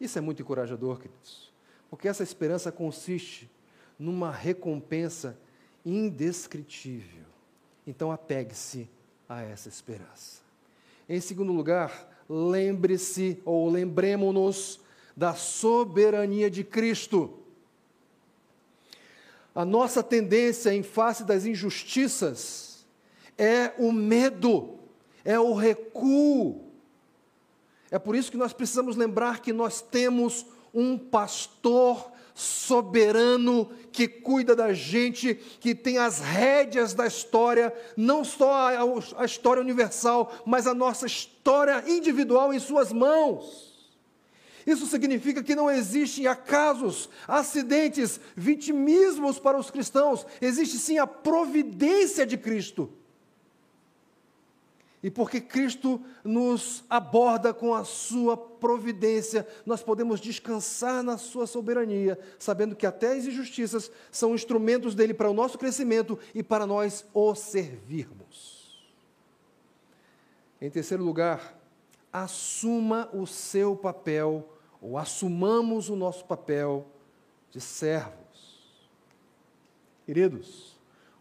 [0.00, 1.52] Isso é muito encorajador, queridos,
[1.90, 3.50] porque essa esperança consiste
[3.98, 5.36] numa recompensa
[5.84, 7.24] indescritível.
[7.86, 8.88] Então, apegue-se
[9.28, 10.40] a essa esperança.
[11.08, 14.80] Em segundo lugar, lembre-se ou lembremos-nos
[15.16, 17.38] da soberania de Cristo.
[19.54, 22.86] A nossa tendência em face das injustiças
[23.36, 24.78] é o medo,
[25.24, 26.67] é o recuo,
[27.90, 34.54] é por isso que nós precisamos lembrar que nós temos um pastor soberano que cuida
[34.54, 40.66] da gente, que tem as rédeas da história, não só a, a, história universal, mas
[40.66, 43.90] a nossa história individual em suas mãos.
[44.64, 52.26] Isso significa que não existem acasos, acidentes, vitimismos para os cristãos, existe sim a providência
[52.26, 52.92] de Cristo.
[55.02, 62.18] E porque Cristo nos aborda com a sua providência, nós podemos descansar na sua soberania,
[62.38, 67.06] sabendo que até as injustiças são instrumentos dele para o nosso crescimento e para nós
[67.14, 68.88] o servirmos.
[70.60, 71.56] Em terceiro lugar,
[72.12, 76.86] assuma o seu papel, ou assumamos o nosso papel
[77.50, 78.18] de servos.
[80.04, 80.76] Queridos,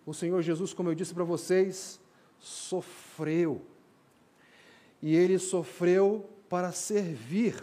[0.06, 2.00] o Senhor Jesus, como eu disse para vocês,
[2.40, 3.62] sofreu.
[5.02, 7.62] E ele sofreu para servir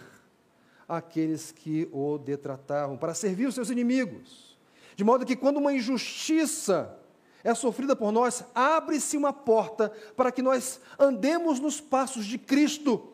[0.88, 4.56] aqueles que o detratavam, para servir os seus inimigos.
[4.94, 6.98] De modo que quando uma injustiça
[7.42, 13.12] é sofrida por nós, abre-se uma porta para que nós andemos nos passos de Cristo,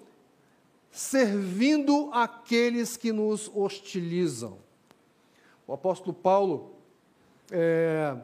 [0.91, 4.59] servindo aqueles que nos hostilizam.
[5.67, 6.75] O apóstolo Paulo
[7.51, 8.17] é,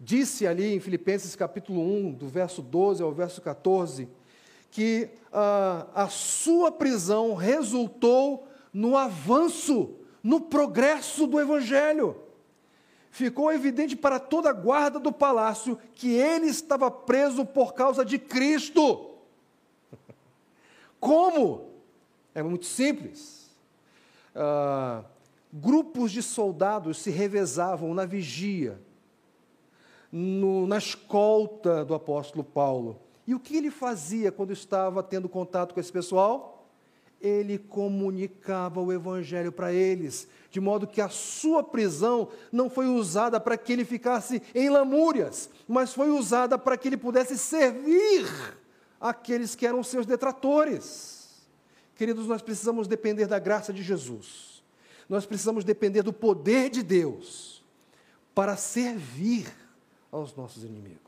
[0.00, 4.08] disse ali em Filipenses capítulo 1, do verso 12 ao verso 14,
[4.70, 12.16] que ah, a sua prisão resultou no avanço, no progresso do Evangelho.
[13.10, 18.18] Ficou evidente para toda a guarda do palácio que ele estava preso por causa de
[18.18, 19.10] Cristo.
[20.98, 21.72] Como?
[22.34, 23.50] É muito simples.
[24.34, 25.04] Ah,
[25.52, 28.80] grupos de soldados se revezavam na vigia,
[30.10, 33.00] no, na escolta do apóstolo Paulo.
[33.26, 36.68] E o que ele fazia quando estava tendo contato com esse pessoal?
[37.20, 43.38] Ele comunicava o evangelho para eles, de modo que a sua prisão não foi usada
[43.38, 48.26] para que ele ficasse em lamúrias, mas foi usada para que ele pudesse servir
[48.98, 51.20] aqueles que eram seus detratores.
[51.94, 54.64] Queridos, nós precisamos depender da graça de Jesus.
[55.06, 57.62] Nós precisamos depender do poder de Deus
[58.34, 59.59] para servir
[60.10, 61.00] aos nossos inimigos.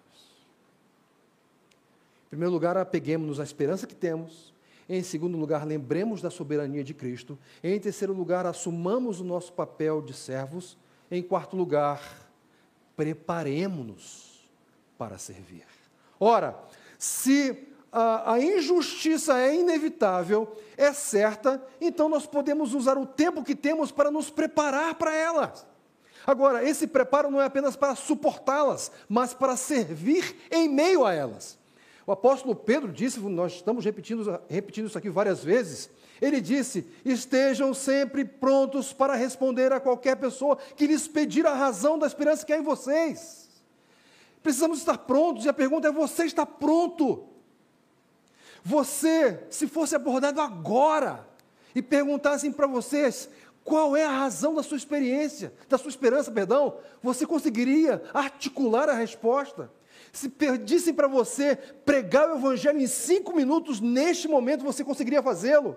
[2.27, 4.53] Em primeiro lugar, apeguemos-nos à esperança que temos.
[4.89, 7.39] Em segundo lugar, lembremos da soberania de Cristo.
[7.63, 10.77] Em terceiro lugar, assumamos o nosso papel de servos.
[11.11, 12.01] Em quarto lugar,
[12.97, 14.49] preparemos-nos
[14.97, 15.67] para servir.
[16.19, 16.59] Ora,
[16.99, 23.55] se a, a, injustiça é inevitável, é certa, então nós podemos usar o tempo que
[23.55, 25.53] temos para nos preparar para ela.
[26.27, 31.59] Agora, esse preparo não é apenas para suportá-las, mas para servir em meio a elas.
[32.07, 35.89] O apóstolo Pedro disse, nós estamos repetindo, repetindo isso aqui várias vezes,
[36.21, 41.99] ele disse: estejam sempre prontos para responder a qualquer pessoa que lhes pedir a razão
[41.99, 43.51] da esperança que há em vocês.
[44.41, 47.25] Precisamos estar prontos, e a pergunta é: você está pronto?
[48.65, 51.27] Você, se fosse abordado agora
[51.75, 53.29] e perguntassem para vocês
[53.65, 58.95] qual é a razão da sua experiência, da sua esperança, perdão, você conseguiria articular a
[58.95, 59.71] resposta?
[60.13, 65.77] Se pedissem para você pregar o Evangelho em cinco minutos, neste momento você conseguiria fazê-lo?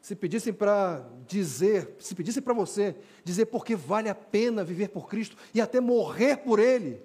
[0.00, 5.08] Se pedissem para dizer, se pedissem para você dizer porque vale a pena viver por
[5.08, 7.02] Cristo e até morrer por Ele,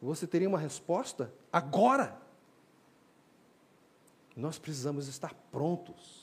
[0.00, 2.16] você teria uma resposta agora.
[4.36, 6.17] Nós precisamos estar prontos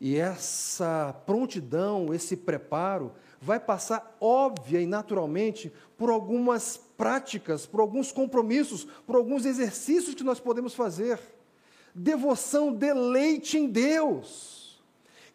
[0.00, 8.12] e essa prontidão, esse preparo, vai passar óbvia e naturalmente por algumas práticas, por alguns
[8.12, 11.18] compromissos, por alguns exercícios que nós podemos fazer.
[11.94, 14.56] Devoção, deleite em Deus.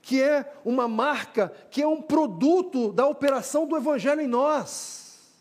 [0.03, 5.31] que é uma marca, que é um produto da operação do Evangelho em nós.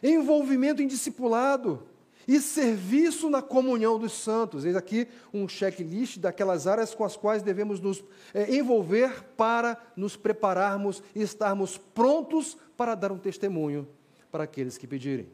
[0.00, 1.84] Envolvimento em discipulado
[2.28, 4.66] e serviço na comunhão dos santos.
[4.66, 8.04] Eis aqui um checklist daquelas áreas com as quais devemos nos
[8.34, 13.88] é, envolver para nos prepararmos e estarmos prontos para dar um testemunho
[14.30, 15.26] para aqueles que pedirem.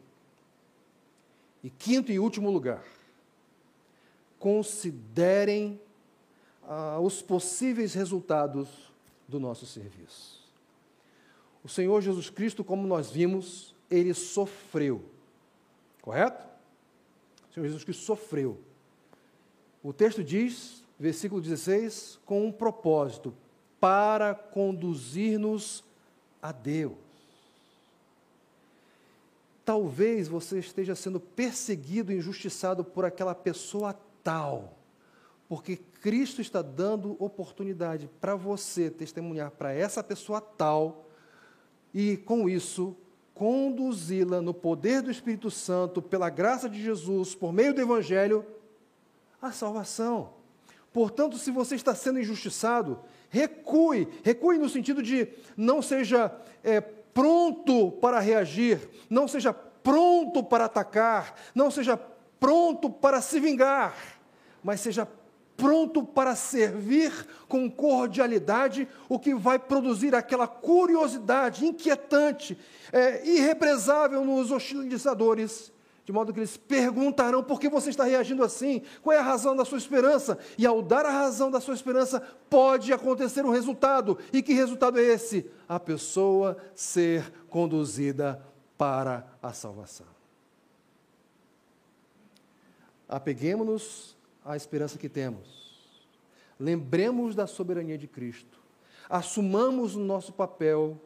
[1.61, 2.83] E quinto e último lugar,
[4.39, 5.79] considerem
[6.63, 8.69] ah, os possíveis resultados
[9.27, 10.45] do nosso serviço.
[11.61, 15.03] O Senhor Jesus Cristo, como nós vimos, ele sofreu,
[16.01, 16.54] correto?
[17.55, 18.59] Senhor Jesus Cristo sofreu.
[19.81, 23.33] O texto diz, versículo 16, com um propósito,
[23.79, 25.83] para conduzir-nos
[26.41, 26.93] a Deus.
[29.63, 34.75] Talvez você esteja sendo perseguido, injustiçado por aquela pessoa tal
[35.47, 41.05] porque Cristo está dando oportunidade para você testemunhar para essa pessoa tal
[41.93, 42.95] e, com isso,
[43.35, 48.45] conduzi-la no poder do Espírito Santo, pela graça de Jesus, por meio do Evangelho,
[49.41, 50.33] à salvação.
[50.91, 52.97] Portanto, se você está sendo injustiçado,
[53.29, 55.27] recue, recue no sentido de
[55.57, 56.33] não seja
[56.63, 61.97] é, pronto para reagir, não seja pronto para atacar, não seja
[62.39, 63.93] pronto para se vingar,
[64.63, 65.05] mas seja
[65.57, 67.11] pronto para servir
[67.47, 72.57] com cordialidade, o que vai produzir aquela curiosidade inquietante,
[72.91, 75.71] é, irrepresável nos hostilizadores,
[76.05, 79.55] de modo que eles perguntarão por que você está reagindo assim, qual é a razão
[79.55, 84.17] da sua esperança, e ao dar a razão da sua esperança, pode acontecer um resultado,
[84.31, 85.49] e que resultado é esse?
[85.67, 88.45] A pessoa ser conduzida
[88.77, 90.07] para a salvação.
[93.07, 94.14] Apeguemos-nos
[94.45, 95.65] a esperança que temos.
[96.59, 98.59] Lembremos da soberania de Cristo.
[99.09, 101.01] Assumamos o nosso papel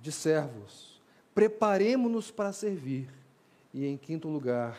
[0.00, 1.02] de servos.
[1.34, 3.08] Preparemos-nos para servir.
[3.72, 4.78] E, em quinto lugar,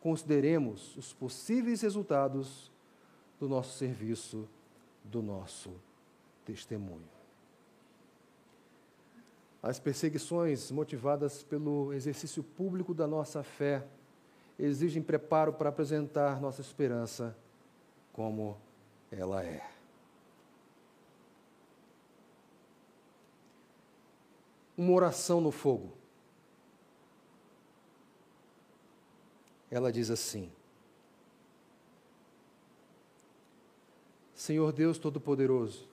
[0.00, 2.72] consideremos os possíveis resultados
[3.38, 4.48] do nosso serviço,
[5.04, 5.70] do nosso
[6.46, 7.12] testemunho.
[9.62, 13.86] As perseguições motivadas pelo exercício público da nossa fé
[14.64, 17.36] exigem preparo para apresentar nossa esperança
[18.12, 18.56] como
[19.10, 19.68] ela é.
[24.76, 25.92] Uma oração no fogo.
[29.70, 30.50] Ela diz assim:
[34.34, 35.88] Senhor Deus Todo-Poderoso,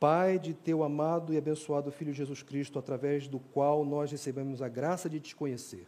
[0.00, 4.68] Pai de teu amado e abençoado Filho Jesus Cristo, através do qual nós recebemos a
[4.68, 5.86] graça de te conhecer.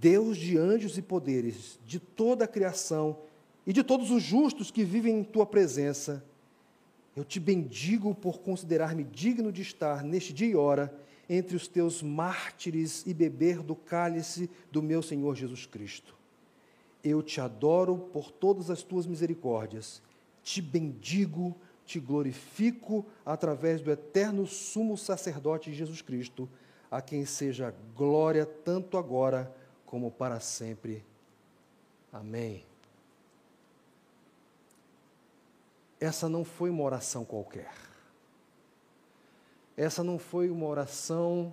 [0.00, 3.18] Deus de anjos e poderes, de toda a criação
[3.66, 6.24] e de todos os justos que vivem em tua presença,
[7.14, 10.90] eu te bendigo por considerar-me digno de estar neste dia e hora
[11.28, 16.16] entre os teus mártires e beber do cálice do meu Senhor Jesus Cristo.
[17.04, 20.02] Eu te adoro por todas as tuas misericórdias,
[20.42, 26.48] te bendigo, te glorifico através do eterno sumo sacerdote Jesus Cristo,
[26.90, 29.54] a quem seja glória tanto agora
[29.90, 31.04] como para sempre.
[32.12, 32.64] Amém.
[35.98, 37.74] Essa não foi uma oração qualquer.
[39.76, 41.52] Essa não foi uma oração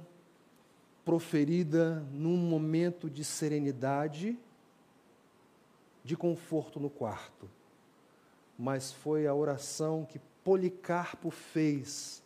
[1.04, 4.38] proferida num momento de serenidade,
[6.04, 7.50] de conforto no quarto,
[8.58, 12.22] mas foi a oração que Policarpo fez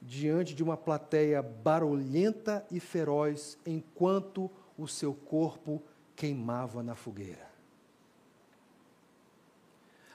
[0.00, 4.48] diante de uma plateia barulhenta e feroz enquanto
[4.78, 5.82] o seu corpo
[6.14, 7.48] queimava na fogueira.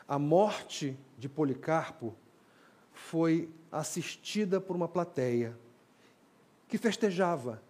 [0.08, 2.16] A morte de Policarpo
[2.94, 5.58] foi assistida por uma plateia
[6.68, 7.62] que festejava,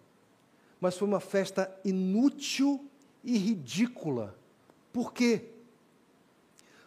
[0.80, 2.88] mas foi uma festa inútil
[3.24, 4.36] e ridícula.
[4.92, 5.50] Por quê?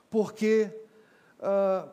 [0.10, 0.72] Porque
[1.40, 1.90] uh,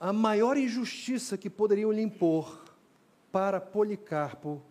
[0.00, 2.64] a maior injustiça que poderiam lhe impor
[3.30, 4.62] para Policarpo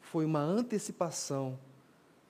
[0.00, 1.58] foi uma antecipação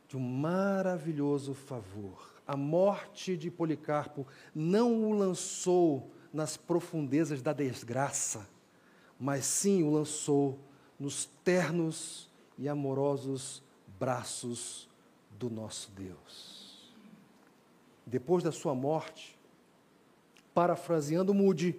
[0.09, 2.35] de um maravilhoso favor.
[2.47, 8.49] A morte de Policarpo não o lançou nas profundezas da desgraça,
[9.21, 10.59] mas sim o lançou
[10.99, 13.63] nos ternos e amorosos
[13.99, 14.89] braços
[15.39, 16.91] do nosso Deus.
[18.07, 19.39] Depois da sua morte,
[20.55, 21.79] parafraseando Mude,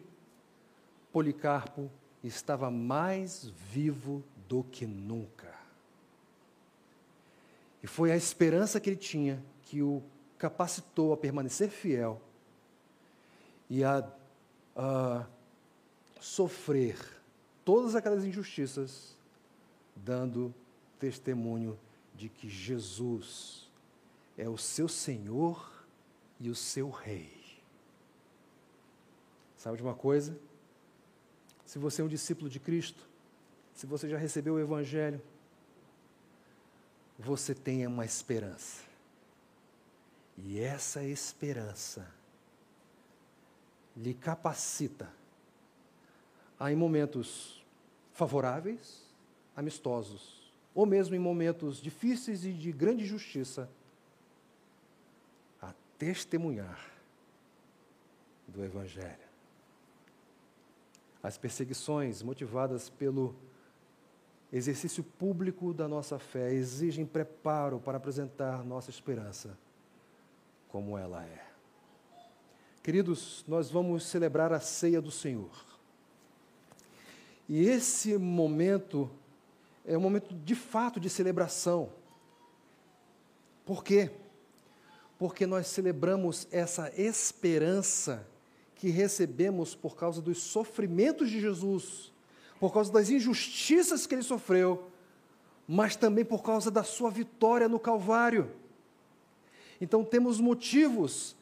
[1.11, 1.89] Policarpo
[2.23, 5.58] estava mais vivo do que nunca.
[7.81, 10.03] E foi a esperança que ele tinha que o
[10.37, 12.21] capacitou a permanecer fiel
[13.69, 13.99] e a
[14.75, 15.25] uh,
[16.19, 16.97] sofrer
[17.63, 19.15] todas aquelas injustiças,
[19.95, 20.53] dando
[20.97, 21.77] testemunho
[22.15, 23.69] de que Jesus
[24.37, 25.85] é o seu Senhor
[26.39, 27.31] e o seu Rei.
[29.57, 30.37] Sabe de uma coisa?
[31.65, 33.07] Se você é um discípulo de Cristo,
[33.73, 35.21] se você já recebeu o Evangelho,
[37.19, 38.81] você tem uma esperança.
[40.37, 42.09] E essa esperança
[43.95, 45.11] lhe capacita
[46.57, 47.61] a, em momentos
[48.13, 49.03] favoráveis,
[49.53, 53.69] amistosos, ou mesmo em momentos difíceis e de grande justiça,
[55.61, 56.89] a testemunhar
[58.47, 59.27] do Evangelho.
[61.21, 63.35] As perseguições motivadas pelo
[64.51, 69.57] exercício público da nossa fé exigem preparo para apresentar nossa esperança
[70.69, 71.45] como ela é.
[72.81, 75.51] Queridos, nós vamos celebrar a ceia do Senhor.
[77.47, 79.09] E esse momento
[79.85, 81.89] é um momento de fato de celebração.
[83.65, 84.11] Por quê?
[85.17, 88.25] Porque nós celebramos essa esperança
[88.75, 92.13] que recebemos por causa dos sofrimentos de Jesus,
[92.59, 94.89] por causa das injustiças que ele sofreu,
[95.67, 98.51] mas também por causa da sua vitória no Calvário.
[99.79, 101.35] Então temos motivos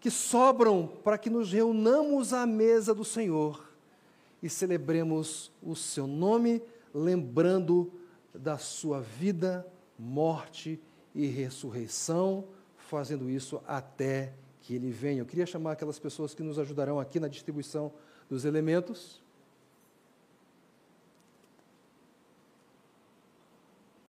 [0.00, 3.72] que sobram para que nos reunamos à mesa do Senhor
[4.42, 6.62] e celebremos o seu nome,
[6.94, 7.90] lembrando
[8.34, 9.66] da sua vida,
[9.98, 10.80] morte
[11.14, 12.44] e ressurreição,
[12.76, 15.20] fazendo isso até que ele venha.
[15.22, 17.92] Eu queria chamar aquelas pessoas que nos ajudarão aqui na distribuição
[18.28, 19.23] dos elementos.